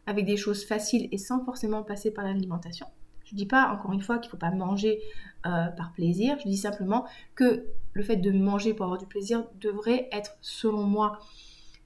Avec 0.06 0.24
des 0.24 0.36
choses 0.36 0.64
faciles 0.64 1.08
et 1.12 1.18
sans 1.18 1.44
forcément 1.44 1.82
passer 1.82 2.10
par 2.10 2.24
l'alimentation. 2.24 2.86
Je 3.24 3.34
ne 3.34 3.38
dis 3.38 3.46
pas, 3.46 3.72
encore 3.72 3.92
une 3.92 4.02
fois, 4.02 4.18
qu'il 4.18 4.28
ne 4.28 4.32
faut 4.32 4.36
pas 4.36 4.50
manger 4.50 5.00
euh, 5.46 5.66
par 5.76 5.92
plaisir. 5.92 6.36
Je 6.38 6.48
dis 6.48 6.56
simplement 6.56 7.04
que 7.34 7.66
le 7.92 8.02
fait 8.02 8.16
de 8.16 8.30
manger 8.30 8.74
pour 8.74 8.84
avoir 8.84 8.98
du 8.98 9.06
plaisir 9.06 9.44
devrait 9.60 10.08
être, 10.12 10.36
selon 10.40 10.84
moi, 10.84 11.18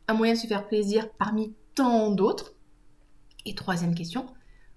un 0.08 0.14
moyen 0.14 0.34
de 0.34 0.38
se 0.38 0.46
faire 0.46 0.66
plaisir 0.66 1.08
parmi 1.18 1.54
tant 1.75 2.10
d'autres. 2.10 2.54
Et 3.44 3.54
troisième 3.54 3.94
question, 3.94 4.26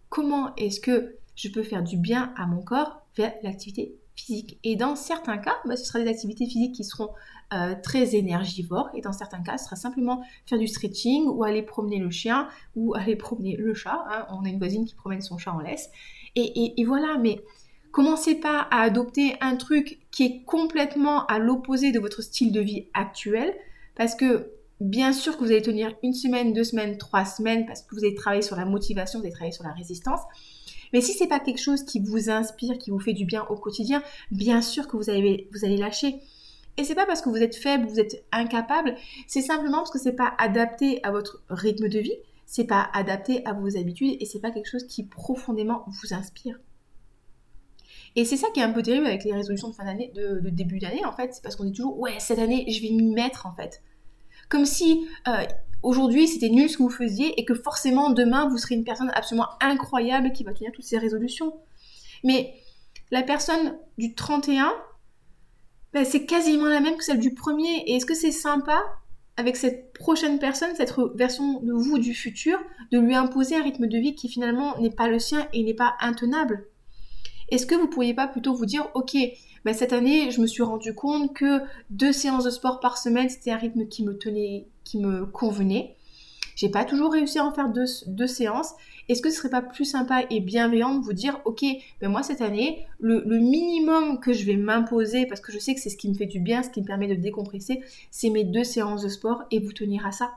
comment 0.09 0.55
est-ce 0.55 0.79
que 0.79 1.17
je 1.35 1.49
peux 1.49 1.63
faire 1.63 1.83
du 1.83 1.97
bien 1.97 2.33
à 2.37 2.45
mon 2.45 2.61
corps 2.61 3.01
vers 3.15 3.33
l'activité 3.43 3.95
physique? 4.15 4.59
Et 4.63 4.75
dans 4.75 4.95
certains 4.95 5.37
cas, 5.37 5.55
bah, 5.65 5.75
ce 5.75 5.85
sera 5.85 5.99
des 5.99 6.09
activités 6.09 6.45
physiques 6.45 6.75
qui 6.75 6.83
seront 6.83 7.09
euh, 7.51 7.75
très 7.81 8.15
énergivores. 8.15 8.89
Et 8.93 9.01
dans 9.01 9.13
certains 9.13 9.41
cas, 9.41 9.57
ce 9.57 9.65
sera 9.65 9.75
simplement 9.75 10.23
faire 10.45 10.59
du 10.59 10.67
stretching 10.67 11.25
ou 11.27 11.43
aller 11.43 11.63
promener 11.63 11.97
le 11.97 12.11
chien 12.11 12.47
ou 12.75 12.93
aller 12.93 13.15
promener 13.15 13.55
le 13.57 13.73
chat. 13.73 14.05
Hein. 14.09 14.27
On 14.29 14.45
a 14.45 14.49
une 14.49 14.59
voisine 14.59 14.85
qui 14.85 14.95
promène 14.95 15.21
son 15.21 15.37
chat 15.37 15.51
en 15.51 15.59
laisse. 15.59 15.89
Et, 16.35 16.83
voilà, 16.85 17.17
mais 17.17 17.41
commencez 17.91 18.35
pas 18.35 18.67
à 18.71 18.81
adopter 18.81 19.35
un 19.41 19.55
truc 19.55 19.99
qui 20.11 20.23
est 20.25 20.43
complètement 20.45 21.25
à 21.25 21.39
l'opposé 21.39 21.91
de 21.91 21.99
votre 21.99 22.21
style 22.21 22.51
de 22.51 22.61
vie 22.61 22.87
actuel, 22.93 23.53
parce 23.95 24.15
que 24.15 24.51
Bien 24.79 25.11
sûr 25.11 25.37
que 25.37 25.43
vous 25.43 25.51
allez 25.51 25.61
tenir 25.61 25.93
une 26.03 26.13
semaine, 26.13 26.53
deux 26.53 26.63
semaines, 26.63 26.97
trois 26.97 27.25
semaines 27.25 27.65
parce 27.65 27.81
que 27.81 27.93
vous 27.95 28.05
allez 28.05 28.15
travailler 28.15 28.41
sur 28.41 28.55
la 28.55 28.63
motivation, 28.63 29.19
vous 29.19 29.25
allez 29.25 29.33
travailler 29.33 29.51
sur 29.51 29.65
la 29.65 29.73
résistance. 29.73 30.21
Mais 30.93 31.01
si 31.01 31.11
c'est 31.11 31.27
pas 31.27 31.41
quelque 31.41 31.61
chose 31.61 31.83
qui 31.83 31.99
vous 31.99 32.29
inspire, 32.29 32.77
qui 32.77 32.89
vous 32.89 32.99
fait 32.99 33.11
du 33.11 33.25
bien 33.25 33.45
au 33.49 33.57
quotidien, 33.57 34.01
bien 34.31 34.61
sûr 34.61 34.87
que 34.87 34.95
vous 34.95 35.09
allez, 35.09 35.49
vous 35.51 35.65
allez 35.65 35.75
lâcher. 35.75 36.21
Et 36.77 36.85
c'est 36.85 36.95
pas 36.95 37.05
parce 37.05 37.21
que 37.21 37.27
vous 37.27 37.43
êtes 37.43 37.57
faible, 37.57 37.87
vous 37.87 37.99
êtes 37.99 38.23
incapable, 38.31 38.95
c'est 39.27 39.41
simplement 39.41 39.79
parce 39.79 39.91
que 39.91 39.99
c'est 39.99 40.13
pas 40.13 40.33
adapté 40.37 41.03
à 41.03 41.11
votre 41.11 41.43
rythme 41.49 41.89
de 41.89 41.99
vie, 41.99 42.15
c'est 42.45 42.63
pas 42.63 42.89
adapté 42.93 43.45
à 43.45 43.51
vos 43.51 43.75
habitudes 43.75 44.15
et 44.21 44.25
c'est 44.25 44.39
pas 44.39 44.51
quelque 44.51 44.69
chose 44.69 44.87
qui 44.87 45.03
profondément 45.03 45.83
vous 45.87 46.13
inspire. 46.13 46.57
Et 48.15 48.25
c'est 48.25 48.37
ça 48.37 48.47
qui 48.53 48.59
est 48.59 48.63
un 48.63 48.71
peu 48.71 48.81
terrible 48.81 49.05
avec 49.05 49.23
les 49.23 49.33
résolutions 49.33 49.69
de 49.69 49.75
fin 49.75 49.85
d'année, 49.85 50.11
de, 50.15 50.41
début 50.49 50.79
d'année 50.79 51.05
en 51.05 51.11
fait, 51.11 51.33
c'est 51.33 51.43
parce 51.43 51.55
qu'on 51.55 51.65
dit 51.65 51.73
toujours 51.73 51.99
ouais 51.99 52.13
cette 52.19 52.39
année 52.39 52.65
je 52.69 52.81
vais 52.81 52.89
m'y 52.89 53.13
mettre 53.13 53.45
en 53.45 53.53
fait. 53.53 53.81
Comme 54.49 54.65
si 54.65 55.07
euh, 55.27 55.43
aujourd'hui 55.83 56.27
c'était 56.27 56.49
nul 56.49 56.69
ce 56.69 56.77
que 56.77 56.83
vous 56.83 56.89
faisiez 56.89 57.39
et 57.39 57.45
que 57.45 57.53
forcément 57.53 58.09
demain 58.09 58.49
vous 58.49 58.57
serez 58.57 58.75
une 58.75 58.83
personne 58.83 59.11
absolument 59.13 59.47
incroyable 59.61 60.31
qui 60.31 60.43
va 60.43 60.53
tenir 60.53 60.71
toutes 60.71 60.85
ces 60.85 60.97
résolutions. 60.97 61.53
Mais 62.23 62.53
la 63.11 63.23
personne 63.23 63.77
du 63.97 64.13
31, 64.13 64.71
ben, 65.93 66.05
c'est 66.05 66.25
quasiment 66.25 66.67
la 66.67 66.79
même 66.79 66.95
que 66.95 67.03
celle 67.03 67.19
du 67.19 67.33
premier. 67.33 67.83
Et 67.87 67.95
est-ce 67.95 68.05
que 68.05 68.13
c'est 68.13 68.31
sympa 68.31 68.83
avec 69.37 69.55
cette 69.55 69.93
prochaine 69.93 70.37
personne, 70.37 70.75
cette 70.75 70.93
version 71.15 71.61
de 71.61 71.73
vous 71.73 71.97
du 71.97 72.13
futur, 72.13 72.59
de 72.91 72.99
lui 72.99 73.15
imposer 73.15 73.55
un 73.55 73.63
rythme 73.63 73.87
de 73.87 73.97
vie 73.97 74.15
qui 74.15 74.29
finalement 74.29 74.77
n'est 74.79 74.91
pas 74.91 75.07
le 75.07 75.17
sien 75.17 75.47
et 75.53 75.63
n'est 75.63 75.73
pas 75.73 75.95
intenable? 76.01 76.67
Est-ce 77.51 77.65
que 77.65 77.75
vous 77.75 77.87
pourriez 77.87 78.13
pas 78.13 78.27
plutôt 78.27 78.53
vous 78.53 78.65
dire, 78.65 78.87
ok, 78.93 79.15
bah, 79.65 79.73
cette 79.73 79.93
année, 79.93 80.31
je 80.31 80.41
me 80.41 80.47
suis 80.47 80.63
rendu 80.63 80.93
compte 80.93 81.33
que 81.33 81.61
deux 81.89 82.11
séances 82.11 82.45
de 82.45 82.49
sport 82.49 82.79
par 82.79 82.97
semaine, 82.97 83.29
c'était 83.29 83.51
un 83.51 83.57
rythme 83.57 83.87
qui 83.87 84.03
me 84.03 84.17
tenait, 84.17 84.67
qui 84.83 84.99
me 84.99 85.25
convenait. 85.25 85.95
J'ai 86.55 86.69
pas 86.69 86.83
toujours 86.83 87.13
réussi 87.13 87.39
à 87.39 87.45
en 87.45 87.53
faire 87.53 87.69
deux, 87.69 88.27
séances. 88.27 88.73
Est-ce 89.07 89.21
que 89.21 89.29
ce 89.29 89.37
serait 89.37 89.49
pas 89.49 89.61
plus 89.61 89.85
sympa 89.85 90.23
et 90.29 90.41
bienveillant 90.41 90.95
de 90.95 91.03
vous 91.03 91.13
dire, 91.13 91.39
ok, 91.45 91.63
ben 92.01 92.09
moi 92.09 92.21
cette 92.21 92.41
année, 92.41 92.85
le 92.99 93.23
minimum 93.39 94.19
que 94.19 94.33
je 94.33 94.45
vais 94.45 94.57
m'imposer, 94.57 95.25
parce 95.25 95.39
que 95.39 95.53
je 95.53 95.57
sais 95.57 95.73
que 95.73 95.79
c'est 95.79 95.89
ce 95.89 95.95
qui 95.95 96.09
me 96.09 96.15
fait 96.15 96.25
du 96.25 96.41
bien, 96.41 96.61
ce 96.61 96.69
qui 96.69 96.81
me 96.81 96.85
permet 96.85 97.07
de 97.07 97.15
décompresser, 97.15 97.81
c'est 98.11 98.29
mes 98.29 98.43
deux 98.43 98.65
séances 98.65 99.03
de 99.03 99.07
sport 99.07 99.43
et 99.51 99.59
vous 99.59 99.71
tenir 99.71 100.05
à 100.05 100.11
ça? 100.11 100.31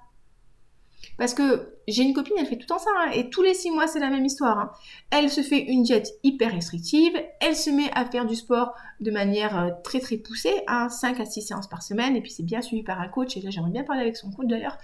Parce 1.18 1.34
que 1.34 1.76
j'ai 1.88 2.02
une 2.02 2.14
copine, 2.14 2.34
elle 2.38 2.46
fait 2.46 2.56
tout 2.56 2.72
le 2.72 2.78
ça, 2.78 2.90
hein, 2.98 3.10
et 3.12 3.28
tous 3.28 3.42
les 3.42 3.54
six 3.54 3.70
mois, 3.70 3.86
c'est 3.86 4.00
la 4.00 4.08
même 4.08 4.24
histoire. 4.24 4.58
Hein. 4.58 4.72
Elle 5.10 5.30
se 5.30 5.42
fait 5.42 5.60
une 5.60 5.82
diète 5.82 6.08
hyper 6.22 6.52
restrictive, 6.52 7.12
elle 7.40 7.56
se 7.56 7.70
met 7.70 7.90
à 7.94 8.04
faire 8.04 8.24
du 8.24 8.34
sport 8.34 8.74
de 9.00 9.10
manière 9.10 9.58
euh, 9.58 9.70
très 9.84 10.00
très 10.00 10.16
poussée, 10.16 10.62
hein, 10.68 10.88
5 10.88 11.20
à 11.20 11.24
6 11.24 11.42
séances 11.42 11.68
par 11.68 11.82
semaine, 11.82 12.16
et 12.16 12.20
puis 12.20 12.30
c'est 12.30 12.42
bien 12.42 12.62
suivi 12.62 12.82
par 12.82 13.00
un 13.00 13.08
coach, 13.08 13.36
et 13.36 13.40
là 13.40 13.50
j'aimerais 13.50 13.70
bien 13.70 13.84
parler 13.84 14.02
avec 14.02 14.16
son 14.16 14.30
coach 14.30 14.46
d'ailleurs. 14.46 14.78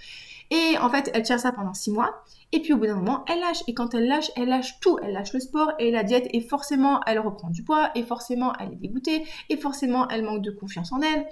Et 0.51 0.77
en 0.79 0.89
fait, 0.89 1.09
elle 1.13 1.23
tient 1.23 1.37
ça 1.37 1.51
pendant 1.51 1.73
six 1.73 1.91
mois, 1.91 2.23
et 2.51 2.59
puis 2.59 2.73
au 2.73 2.77
bout 2.77 2.87
d'un 2.87 2.95
moment, 2.95 3.23
elle 3.27 3.39
lâche, 3.39 3.63
et 3.67 3.73
quand 3.73 3.93
elle 3.93 4.07
lâche, 4.07 4.31
elle 4.35 4.49
lâche 4.49 4.79
tout, 4.79 4.97
elle 5.01 5.13
lâche 5.13 5.33
le 5.33 5.39
sport 5.39 5.71
et 5.79 5.91
la 5.91 6.03
diète, 6.03 6.27
et 6.31 6.41
forcément, 6.41 7.01
elle 7.07 7.19
reprend 7.19 7.49
du 7.49 7.63
poids, 7.63 7.91
et 7.95 8.03
forcément, 8.03 8.53
elle 8.59 8.73
est 8.73 8.77
dégoûtée, 8.77 9.23
et 9.49 9.57
forcément, 9.57 10.07
elle 10.09 10.23
manque 10.23 10.41
de 10.41 10.51
confiance 10.51 10.91
en 10.91 11.01
elle. 11.01 11.27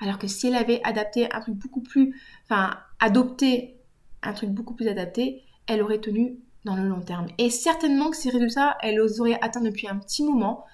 Alors 0.00 0.18
que 0.18 0.26
si 0.26 0.46
elle 0.46 0.56
avait 0.56 0.80
adapté 0.82 1.30
un 1.30 1.40
truc 1.40 1.54
beaucoup 1.54 1.82
plus, 1.82 2.18
enfin, 2.44 2.70
adopté 3.00 3.79
un 4.22 4.32
truc 4.32 4.50
beaucoup 4.50 4.74
plus 4.74 4.88
adapté, 4.88 5.42
elle 5.66 5.82
aurait 5.82 6.00
tenu 6.00 6.38
dans 6.64 6.76
le 6.76 6.88
long 6.88 7.00
terme. 7.00 7.26
Et 7.38 7.50
certainement 7.50 8.10
que 8.10 8.16
ces 8.16 8.30
résultats, 8.30 8.76
elle 8.82 9.00
les 9.00 9.20
aurait 9.20 9.38
atteints 9.40 9.62
depuis 9.62 9.88
un 9.88 9.96
petit 9.96 10.24
moment, 10.24 10.64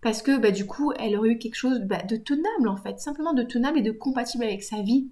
parce 0.00 0.22
que 0.22 0.38
bah, 0.38 0.50
du 0.50 0.66
coup, 0.66 0.92
elle 0.98 1.16
aurait 1.16 1.30
eu 1.30 1.38
quelque 1.38 1.54
chose 1.54 1.80
bah, 1.80 2.02
de 2.02 2.16
tenable 2.16 2.68
en 2.68 2.76
fait, 2.76 2.98
simplement 2.98 3.32
de 3.32 3.42
tenable 3.42 3.78
et 3.78 3.82
de 3.82 3.92
compatible 3.92 4.44
avec 4.44 4.62
sa 4.62 4.82
vie. 4.82 5.10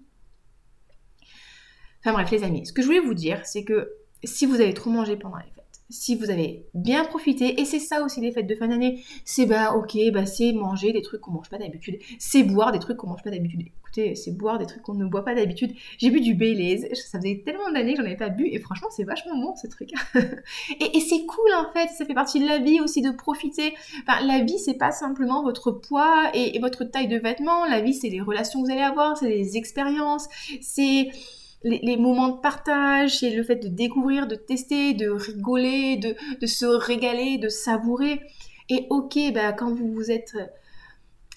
Enfin 2.01 2.13
bref, 2.13 2.31
les 2.31 2.45
amis, 2.45 2.67
ce 2.67 2.73
que 2.73 2.83
je 2.83 2.87
voulais 2.87 3.01
vous 3.01 3.15
dire, 3.15 3.45
c'est 3.45 3.65
que 3.65 3.93
si 4.25 4.47
vous 4.47 4.61
avez 4.61 4.75
trop 4.75 4.91
mangé 4.91 5.17
pendant 5.17 5.37
les 5.37 5.45
fêtes, 5.45 5.61
si 5.91 6.15
vous 6.17 6.31
avez 6.31 6.67
bien 6.73 7.05
profité, 7.05 7.61
et 7.61 7.65
c'est 7.65 7.79
ça 7.79 8.03
aussi 8.03 8.21
les 8.21 8.33
fêtes 8.33 8.47
de 8.47 8.55
fin 8.55 8.69
d'année, 8.69 9.03
c'est 9.25 9.47
bah 9.47 9.75
ok, 9.75 9.97
bah 10.13 10.25
c'est 10.25 10.53
manger 10.53 10.93
des 10.93 11.03
trucs 11.03 11.21
qu'on 11.21 11.33
mange 11.33 11.51
pas 11.51 11.59
d'habitude, 11.59 11.99
c'est 12.19 12.43
boire 12.43 12.73
des 12.73 12.79
trucs 12.79 12.97
qu'on 12.97 13.09
mange 13.09 13.23
pas 13.23 13.31
d'habitude. 13.31 13.69
Écoutez, 13.93 14.15
c'est 14.15 14.31
boire 14.31 14.59
des 14.59 14.67
trucs 14.67 14.83
qu'on 14.83 14.95
ne 14.95 15.05
boit 15.05 15.25
pas 15.25 15.35
d'habitude. 15.35 15.73
J'ai 15.99 16.11
bu 16.11 16.21
du 16.21 16.35
Baileys, 16.35 16.95
ça 16.95 17.19
faisait 17.19 17.43
tellement 17.45 17.73
d'années 17.73 17.95
que 17.95 18.01
j'en 18.01 18.07
avais 18.07 18.17
pas 18.17 18.29
bu, 18.29 18.47
et 18.47 18.61
franchement 18.61 18.87
c'est 18.91 19.03
vachement 19.03 19.37
bon 19.37 19.57
ce 19.57 19.67
truc. 19.67 19.91
et, 20.15 21.01
c'est 21.01 21.27
cool 21.27 21.51
en 21.57 21.73
fait, 21.73 21.89
ça 21.89 22.05
fait 22.05 22.15
partie 22.15 22.39
de 22.39 22.47
la 22.47 22.59
vie 22.59 22.81
aussi 22.81 23.03
de 23.03 23.11
profiter. 23.11 23.75
Enfin, 24.07 24.25
la 24.25 24.45
vie 24.45 24.61
c'est 24.61 24.75
pas 24.75 24.93
simplement 24.93 25.43
votre 25.43 25.73
poids 25.73 26.31
et 26.35 26.57
votre 26.61 26.85
taille 26.85 27.09
de 27.09 27.17
vêtements, 27.17 27.65
la 27.65 27.81
vie 27.81 27.93
c'est 27.93 28.11
les 28.11 28.21
relations 28.21 28.61
que 28.61 28.67
vous 28.67 28.73
allez 28.73 28.83
avoir, 28.83 29.17
c'est 29.17 29.29
les 29.29 29.57
expériences, 29.57 30.29
c'est 30.61 31.09
les, 31.65 31.97
moments 31.97 32.29
de 32.29 32.41
partage, 32.41 33.19
c'est 33.19 33.31
le 33.31 33.43
fait 33.43 33.57
de 33.57 33.67
découvrir, 33.67 34.29
de 34.29 34.37
tester, 34.37 34.95
de 34.95 35.11
rigoler, 35.11 35.97
de, 35.97 36.47
se 36.47 36.67
régaler, 36.67 37.39
de 37.39 37.49
savourer. 37.49 38.21
Et 38.69 38.87
ok, 38.89 39.19
bah, 39.35 39.53
quand 39.53 39.75
vous 39.75 39.93
vous 39.93 40.13
êtes 40.13 40.37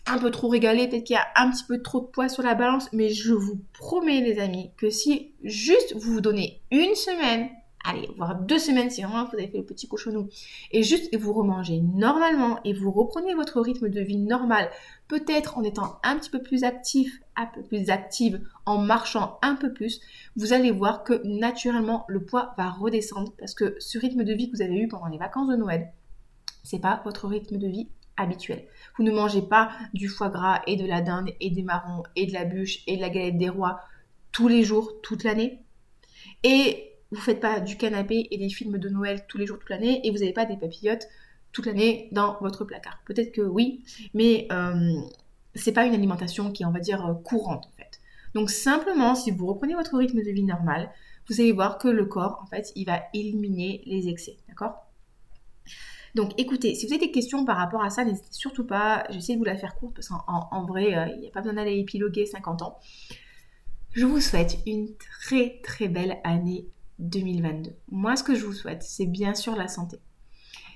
un 0.05 0.17
peu 0.17 0.31
trop 0.31 0.49
régalé, 0.49 0.87
peut-être 0.87 1.05
qu'il 1.05 1.15
y 1.15 1.19
a 1.19 1.27
un 1.35 1.49
petit 1.51 1.63
peu 1.63 1.81
trop 1.81 2.01
de 2.01 2.05
poids 2.05 2.29
sur 2.29 2.43
la 2.43 2.55
balance, 2.55 2.89
mais 2.91 3.09
je 3.09 3.33
vous 3.33 3.59
promets 3.73 4.21
les 4.21 4.39
amis 4.39 4.71
que 4.77 4.89
si 4.89 5.33
juste 5.43 5.93
vous 5.95 6.13
vous 6.13 6.21
donnez 6.21 6.61
une 6.71 6.95
semaine 6.95 7.49
allez, 7.83 8.09
voire 8.17 8.35
deux 8.35 8.59
semaines 8.59 8.89
si 8.89 9.01
vraiment 9.01 9.25
vous 9.25 9.35
avez 9.37 9.47
fait 9.47 9.57
le 9.57 9.65
petit 9.65 9.87
cochonou, 9.87 10.29
et 10.71 10.83
juste 10.83 11.15
vous 11.15 11.33
remangez 11.33 11.81
normalement 11.81 12.59
et 12.63 12.73
vous 12.73 12.91
reprenez 12.91 13.33
votre 13.33 13.61
rythme 13.61 13.89
de 13.89 14.01
vie 14.01 14.17
normal, 14.17 14.69
peut-être 15.07 15.57
en 15.57 15.63
étant 15.63 15.99
un 16.03 16.17
petit 16.17 16.29
peu 16.29 16.41
plus 16.41 16.63
actif, 16.63 17.21
un 17.35 17.45
peu 17.45 17.61
plus 17.61 17.89
active, 17.89 18.41
en 18.65 18.77
marchant 18.77 19.37
un 19.41 19.55
peu 19.55 19.73
plus, 19.73 19.99
vous 20.35 20.53
allez 20.53 20.71
voir 20.71 21.03
que 21.03 21.21
naturellement 21.25 22.05
le 22.07 22.23
poids 22.23 22.53
va 22.57 22.69
redescendre 22.69 23.33
parce 23.37 23.53
que 23.53 23.75
ce 23.79 23.97
rythme 23.97 24.23
de 24.23 24.33
vie 24.33 24.49
que 24.49 24.55
vous 24.55 24.63
avez 24.63 24.77
eu 24.77 24.87
pendant 24.87 25.07
les 25.07 25.17
vacances 25.17 25.49
de 25.49 25.55
Noël, 25.55 25.91
c'est 26.63 26.79
pas 26.79 27.01
votre 27.03 27.27
rythme 27.27 27.57
de 27.57 27.67
vie 27.67 27.89
habituel. 28.17 28.65
Vous 28.97 29.03
ne 29.03 29.11
mangez 29.11 29.41
pas 29.41 29.71
du 29.93 30.07
foie 30.07 30.29
gras 30.29 30.61
et 30.67 30.75
de 30.75 30.85
la 30.85 31.01
dinde 31.01 31.29
et 31.39 31.49
des 31.49 31.63
marrons 31.63 32.03
et 32.15 32.25
de 32.25 32.33
la 32.33 32.45
bûche 32.45 32.79
et 32.87 32.97
de 32.97 33.01
la 33.01 33.09
galette 33.09 33.37
des 33.37 33.49
rois 33.49 33.79
tous 34.31 34.47
les 34.47 34.63
jours, 34.63 35.01
toute 35.01 35.23
l'année. 35.23 35.59
Et 36.43 36.91
vous 37.11 37.21
faites 37.21 37.39
pas 37.39 37.59
du 37.59 37.77
canapé 37.77 38.27
et 38.31 38.37
des 38.37 38.49
films 38.49 38.77
de 38.77 38.89
Noël 38.89 39.25
tous 39.27 39.37
les 39.37 39.45
jours 39.45 39.59
toute 39.59 39.69
l'année 39.69 40.05
et 40.05 40.11
vous 40.11 40.17
n'avez 40.17 40.33
pas 40.33 40.45
des 40.45 40.57
papillotes 40.57 41.07
toute 41.51 41.65
l'année 41.65 42.09
dans 42.11 42.37
votre 42.41 42.65
placard. 42.65 42.99
Peut-être 43.05 43.31
que 43.31 43.41
oui, 43.41 43.83
mais 44.13 44.47
euh, 44.51 44.93
c'est 45.55 45.71
pas 45.73 45.85
une 45.85 45.93
alimentation 45.93 46.51
qui 46.51 46.63
est, 46.63 46.65
on 46.65 46.71
va 46.71 46.79
dire, 46.79 47.19
courante 47.23 47.65
en 47.67 47.77
fait. 47.77 47.99
Donc 48.33 48.49
simplement, 48.49 49.15
si 49.15 49.31
vous 49.31 49.45
reprenez 49.45 49.75
votre 49.75 49.95
rythme 49.97 50.23
de 50.23 50.31
vie 50.31 50.43
normal, 50.43 50.89
vous 51.29 51.39
allez 51.39 51.51
voir 51.51 51.77
que 51.77 51.87
le 51.87 52.05
corps, 52.05 52.39
en 52.43 52.47
fait, 52.47 52.71
il 52.75 52.85
va 52.85 53.03
éliminer 53.13 53.81
les 53.85 54.09
excès, 54.09 54.37
d'accord? 54.49 54.87
Donc 56.15 56.31
écoutez, 56.37 56.75
si 56.75 56.85
vous 56.85 56.93
avez 56.93 57.07
des 57.07 57.11
questions 57.11 57.45
par 57.45 57.57
rapport 57.57 57.83
à 57.83 57.89
ça, 57.89 58.05
n'hésitez 58.05 58.27
surtout 58.31 58.65
pas, 58.65 59.05
j'essaie 59.09 59.33
de 59.33 59.39
vous 59.39 59.45
la 59.45 59.57
faire 59.57 59.75
courte 59.75 59.95
parce 59.95 60.09
qu'en 60.09 60.65
vrai, 60.65 60.95
euh, 60.95 61.07
il 61.15 61.21
n'y 61.21 61.27
a 61.27 61.31
pas 61.31 61.41
besoin 61.41 61.55
d'aller 61.55 61.77
épiloguer 61.79 62.25
50 62.25 62.61
ans. 62.61 62.77
Je 63.93 64.05
vous 64.05 64.19
souhaite 64.19 64.57
une 64.65 64.89
très 64.97 65.59
très 65.63 65.87
belle 65.87 66.19
année 66.23 66.67
2022. 66.99 67.71
Moi, 67.91 68.15
ce 68.15 68.23
que 68.23 68.35
je 68.35 68.45
vous 68.45 68.53
souhaite, 68.53 68.83
c'est 68.83 69.05
bien 69.05 69.35
sûr 69.35 69.55
la 69.55 69.67
santé. 69.67 69.97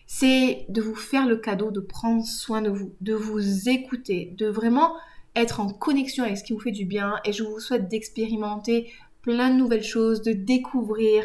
C'est 0.05 0.65
de 0.69 0.81
vous 0.81 0.95
faire 0.95 1.27
le 1.27 1.37
cadeau 1.37 1.71
de 1.71 1.79
prendre 1.79 2.23
soin 2.23 2.61
de 2.61 2.69
vous, 2.69 2.93
de 3.01 3.13
vous 3.13 3.69
écouter, 3.69 4.33
de 4.37 4.47
vraiment 4.47 4.93
être 5.35 5.59
en 5.59 5.67
connexion 5.67 6.23
avec 6.23 6.37
ce 6.37 6.43
qui 6.43 6.53
vous 6.53 6.59
fait 6.59 6.71
du 6.71 6.85
bien. 6.85 7.15
Et 7.25 7.33
je 7.33 7.43
vous 7.43 7.59
souhaite 7.59 7.89
d'expérimenter 7.89 8.91
plein 9.21 9.49
de 9.49 9.55
nouvelles 9.55 9.83
choses, 9.83 10.21
de 10.21 10.31
découvrir, 10.31 11.23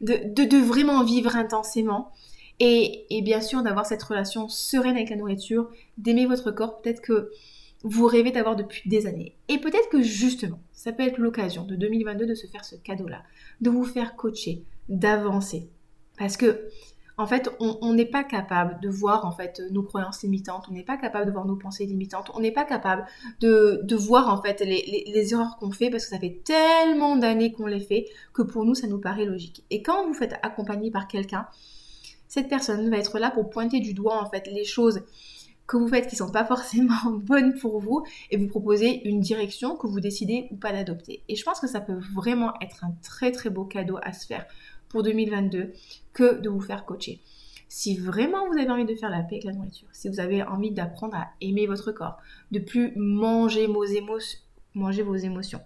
de, 0.00 0.56
vraiment 0.58 1.02
vivre 1.04 1.36
intensément. 1.36 2.12
Et, 2.64 3.22
bien 3.22 3.40
sûr 3.40 3.64
d'avoir 3.64 3.86
cette 3.86 4.04
relation 4.04 4.48
sereine 4.48 4.94
avec 4.94 5.10
la 5.10 5.16
nourriture, 5.16 5.68
d'aimer 5.98 6.26
votre 6.26 6.52
corps. 6.52 6.80
Peut-être 6.80 7.00
que 7.00 7.32
vous 7.82 8.06
rêvez 8.06 8.30
d'avoir 8.30 8.54
depuis 8.54 8.88
des 8.88 9.08
années. 9.08 9.34
Et 9.48 9.58
peut-être 9.58 9.88
que 9.88 10.00
justement, 10.00 10.60
ça 10.72 10.92
peut 10.92 11.02
être 11.02 11.18
l'occasion 11.18 11.64
de 11.64 11.74
2022 11.74 12.24
de 12.24 12.34
se 12.36 12.46
faire 12.46 12.64
ce 12.64 12.76
cadeau-là, 12.76 13.24
de 13.60 13.68
vous 13.68 13.84
faire 13.84 14.14
coacher, 14.14 14.62
d'avancer. 14.88 15.68
Parce 16.16 16.36
que, 16.36 16.68
en 17.18 17.26
fait, 17.26 17.50
on 17.58 17.94
n'est 17.94 18.06
pas 18.06 18.22
capable 18.22 18.78
de 18.80 18.88
voir 18.88 19.26
en 19.26 19.32
fait 19.32 19.60
nos 19.72 19.82
croyances 19.82 20.22
limitantes, 20.22 20.66
on 20.70 20.72
n'est 20.72 20.84
pas 20.84 20.96
capable 20.96 21.26
de 21.26 21.32
voir 21.32 21.44
nos 21.44 21.56
pensées 21.56 21.84
limitantes, 21.84 22.30
on 22.32 22.38
n'est 22.38 22.52
pas 22.52 22.64
capable 22.64 23.04
de, 23.40 23.96
voir 23.96 24.32
en 24.32 24.40
fait 24.40 24.60
les, 24.60 25.04
les 25.12 25.32
erreurs 25.32 25.56
qu'on 25.58 25.72
fait 25.72 25.90
parce 25.90 26.04
que 26.04 26.10
ça 26.10 26.20
fait 26.20 26.42
tellement 26.44 27.16
d'années 27.16 27.50
qu'on 27.50 27.66
les 27.66 27.80
fait 27.80 28.06
que 28.32 28.42
pour 28.42 28.64
nous 28.64 28.76
ça 28.76 28.86
nous 28.86 29.00
paraît 29.00 29.24
logique. 29.24 29.64
Et 29.70 29.82
quand 29.82 30.06
vous 30.06 30.14
faites 30.14 30.34
accompagner 30.42 30.92
par 30.92 31.08
quelqu'un, 31.08 31.48
cette 32.32 32.48
personne 32.48 32.88
va 32.88 32.96
être 32.96 33.18
là 33.18 33.30
pour 33.30 33.50
pointer 33.50 33.80
du 33.80 33.92
doigt 33.92 34.18
en 34.18 34.24
fait 34.24 34.46
les 34.46 34.64
choses 34.64 35.02
que 35.66 35.76
vous 35.76 35.86
faites 35.86 36.06
qui 36.06 36.16
sont 36.16 36.30
pas 36.30 36.44
forcément 36.46 37.10
bonnes 37.12 37.52
pour 37.58 37.78
vous 37.78 38.06
et 38.30 38.38
vous 38.38 38.48
proposer 38.48 39.06
une 39.06 39.20
direction 39.20 39.76
que 39.76 39.86
vous 39.86 40.00
décidez 40.00 40.48
ou 40.50 40.56
pas 40.56 40.72
d'adopter. 40.72 41.22
Et 41.28 41.36
je 41.36 41.44
pense 41.44 41.60
que 41.60 41.66
ça 41.66 41.82
peut 41.82 41.98
vraiment 42.14 42.54
être 42.62 42.86
un 42.86 42.94
très 43.02 43.32
très 43.32 43.50
beau 43.50 43.66
cadeau 43.66 43.98
à 44.02 44.14
se 44.14 44.26
faire 44.26 44.46
pour 44.88 45.02
2022 45.02 45.74
que 46.14 46.40
de 46.40 46.48
vous 46.48 46.62
faire 46.62 46.86
coacher. 46.86 47.20
Si 47.68 47.98
vraiment 47.98 48.48
vous 48.48 48.58
avez 48.58 48.70
envie 48.70 48.86
de 48.86 48.94
faire 48.94 49.10
la 49.10 49.20
paix 49.20 49.34
avec 49.34 49.44
la 49.44 49.52
nourriture, 49.52 49.88
si 49.92 50.08
vous 50.08 50.18
avez 50.18 50.42
envie 50.42 50.70
d'apprendre 50.70 51.16
à 51.16 51.28
aimer 51.42 51.66
votre 51.66 51.92
corps, 51.92 52.16
de 52.50 52.60
plus 52.60 52.94
manger 52.96 53.66
vos, 53.66 53.84
manger 54.72 55.02
vos 55.02 55.16
émotions, 55.16 55.60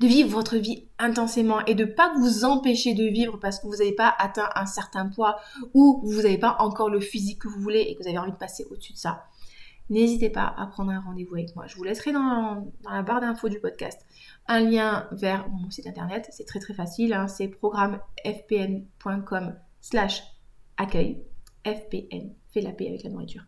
de 0.00 0.06
vivre 0.06 0.30
votre 0.30 0.56
vie 0.56 0.86
intensément 0.98 1.64
et 1.66 1.74
de 1.74 1.84
pas 1.84 2.12
vous 2.18 2.44
empêcher 2.44 2.94
de 2.94 3.04
vivre 3.04 3.38
parce 3.38 3.60
que 3.60 3.66
vous 3.66 3.76
n'avez 3.76 3.92
pas 3.92 4.14
atteint 4.18 4.48
un 4.54 4.66
certain 4.66 5.08
poids 5.08 5.38
ou 5.74 6.00
vous 6.04 6.22
n'avez 6.22 6.38
pas 6.38 6.56
encore 6.60 6.90
le 6.90 7.00
physique 7.00 7.40
que 7.40 7.48
vous 7.48 7.60
voulez 7.60 7.80
et 7.80 7.94
que 7.94 8.02
vous 8.02 8.08
avez 8.08 8.18
envie 8.18 8.32
de 8.32 8.36
passer 8.36 8.64
au-dessus 8.70 8.92
de 8.92 8.98
ça, 8.98 9.24
n'hésitez 9.90 10.30
pas 10.30 10.54
à 10.56 10.66
prendre 10.66 10.90
un 10.90 11.00
rendez-vous 11.00 11.34
avec 11.34 11.54
moi. 11.54 11.66
Je 11.66 11.76
vous 11.76 11.84
laisserai 11.84 12.12
dans, 12.12 12.66
la 12.90 13.02
barre 13.02 13.20
d'infos 13.20 13.48
du 13.48 13.60
podcast 13.60 14.04
un 14.46 14.60
lien 14.60 15.08
vers 15.12 15.48
mon 15.48 15.70
site 15.70 15.86
internet. 15.86 16.28
C'est 16.30 16.46
très 16.46 16.60
très 16.60 16.74
facile, 16.74 17.12
hein. 17.12 17.28
c'est 17.28 17.48
programmefpn.com 17.48 19.54
slash 19.80 20.22
accueil. 20.76 21.22
FPN, 21.64 22.34
fait 22.50 22.60
la 22.60 22.72
paix 22.72 22.88
avec 22.88 23.04
la 23.04 23.10
nourriture. 23.10 23.44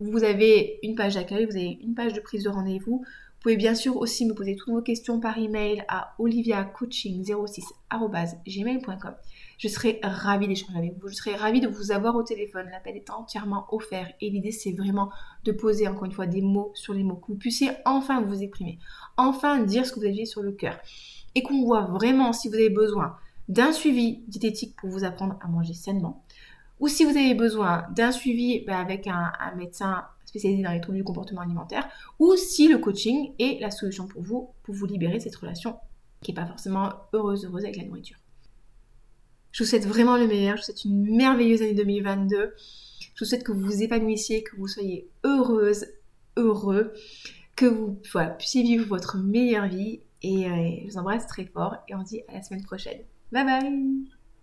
Vous 0.00 0.24
avez 0.24 0.80
une 0.82 0.96
page 0.96 1.14
d'accueil, 1.14 1.46
vous 1.46 1.56
avez 1.56 1.78
une 1.80 1.94
page 1.94 2.12
de 2.12 2.20
prise 2.20 2.42
de 2.42 2.48
rendez-vous. 2.48 3.04
Pouvez 3.44 3.56
bien 3.58 3.74
sûr 3.74 3.98
aussi 3.98 4.24
me 4.24 4.32
poser 4.32 4.56
toutes 4.56 4.72
vos 4.72 4.80
questions 4.80 5.20
par 5.20 5.36
email 5.36 5.84
à 5.86 6.14
oliviacoaching06.gmail.com. 6.18 9.14
Je 9.58 9.68
serai 9.68 10.00
ravie 10.02 10.48
d'échanger 10.48 10.78
avec 10.78 10.98
vous. 10.98 11.08
Je 11.08 11.14
serai 11.14 11.36
ravie 11.36 11.60
de 11.60 11.68
vous 11.68 11.92
avoir 11.92 12.16
au 12.16 12.22
téléphone. 12.22 12.66
L'appel 12.70 12.96
est 12.96 13.10
entièrement 13.10 13.66
offert 13.70 14.10
et 14.22 14.30
l'idée 14.30 14.50
c'est 14.50 14.72
vraiment 14.72 15.10
de 15.44 15.52
poser 15.52 15.86
encore 15.86 16.06
une 16.06 16.12
fois 16.12 16.26
des 16.26 16.40
mots 16.40 16.72
sur 16.74 16.94
les 16.94 17.02
mots, 17.02 17.16
que 17.16 17.32
vous 17.32 17.36
puissiez 17.36 17.72
enfin 17.84 18.22
vous 18.22 18.40
exprimer, 18.40 18.78
enfin 19.18 19.62
dire 19.62 19.84
ce 19.84 19.92
que 19.92 20.00
vous 20.00 20.06
aviez 20.06 20.24
sur 20.24 20.42
le 20.42 20.52
cœur 20.52 20.78
et 21.34 21.42
qu'on 21.42 21.66
voit 21.66 21.84
vraiment 21.84 22.32
si 22.32 22.48
vous 22.48 22.54
avez 22.54 22.70
besoin 22.70 23.14
d'un 23.50 23.72
suivi 23.72 24.24
diététique 24.26 24.74
pour 24.74 24.88
vous 24.88 25.04
apprendre 25.04 25.38
à 25.42 25.48
manger 25.48 25.74
sainement, 25.74 26.24
ou 26.80 26.88
si 26.88 27.04
vous 27.04 27.10
avez 27.10 27.34
besoin 27.34 27.84
d'un 27.94 28.10
suivi 28.10 28.64
bah, 28.66 28.78
avec 28.78 29.06
un, 29.06 29.32
médecin 29.54 30.06
spécialisé 30.34 30.62
dans 30.62 30.72
les 30.72 30.80
troubles 30.80 30.98
du 30.98 31.04
comportement 31.04 31.42
alimentaire, 31.42 31.88
ou 32.18 32.34
si 32.36 32.66
le 32.66 32.78
coaching 32.78 33.32
est 33.38 33.60
la 33.60 33.70
solution 33.70 34.08
pour 34.08 34.22
vous, 34.22 34.50
pour 34.64 34.74
vous 34.74 34.86
libérer 34.86 35.18
de 35.18 35.22
cette 35.22 35.36
relation 35.36 35.76
qui 36.22 36.32
n'est 36.32 36.34
pas 36.34 36.46
forcément 36.46 36.92
heureuse, 37.12 37.44
heureuse 37.44 37.64
avec 37.64 37.76
la 37.76 37.84
nourriture. 37.84 38.18
Je 39.52 39.62
vous 39.62 39.68
souhaite 39.68 39.86
vraiment 39.86 40.16
le 40.16 40.26
meilleur, 40.26 40.56
je 40.56 40.62
vous 40.62 40.66
souhaite 40.66 40.84
une 40.84 41.16
merveilleuse 41.16 41.62
année 41.62 41.74
2022. 41.74 42.54
Je 42.56 43.08
vous 43.20 43.24
souhaite 43.24 43.44
que 43.44 43.52
vous 43.52 43.60
vous 43.60 43.82
épanouissiez, 43.82 44.42
que 44.42 44.56
vous 44.56 44.66
soyez 44.66 45.08
heureuse, 45.22 45.86
heureux, 46.36 46.92
que 47.54 47.66
vous 47.66 47.96
puissiez 48.38 48.62
vivre 48.62 48.86
votre 48.86 49.18
meilleure 49.18 49.68
vie. 49.68 50.00
Et 50.22 50.46
euh, 50.46 50.70
je 50.82 50.90
vous 50.90 50.98
embrasse 50.98 51.28
très 51.28 51.44
fort 51.44 51.76
et 51.88 51.94
on 51.94 52.04
se 52.04 52.08
dit 52.08 52.22
à 52.28 52.34
la 52.34 52.42
semaine 52.42 52.64
prochaine. 52.64 53.02
Bye 53.30 53.44
bye 53.44 54.13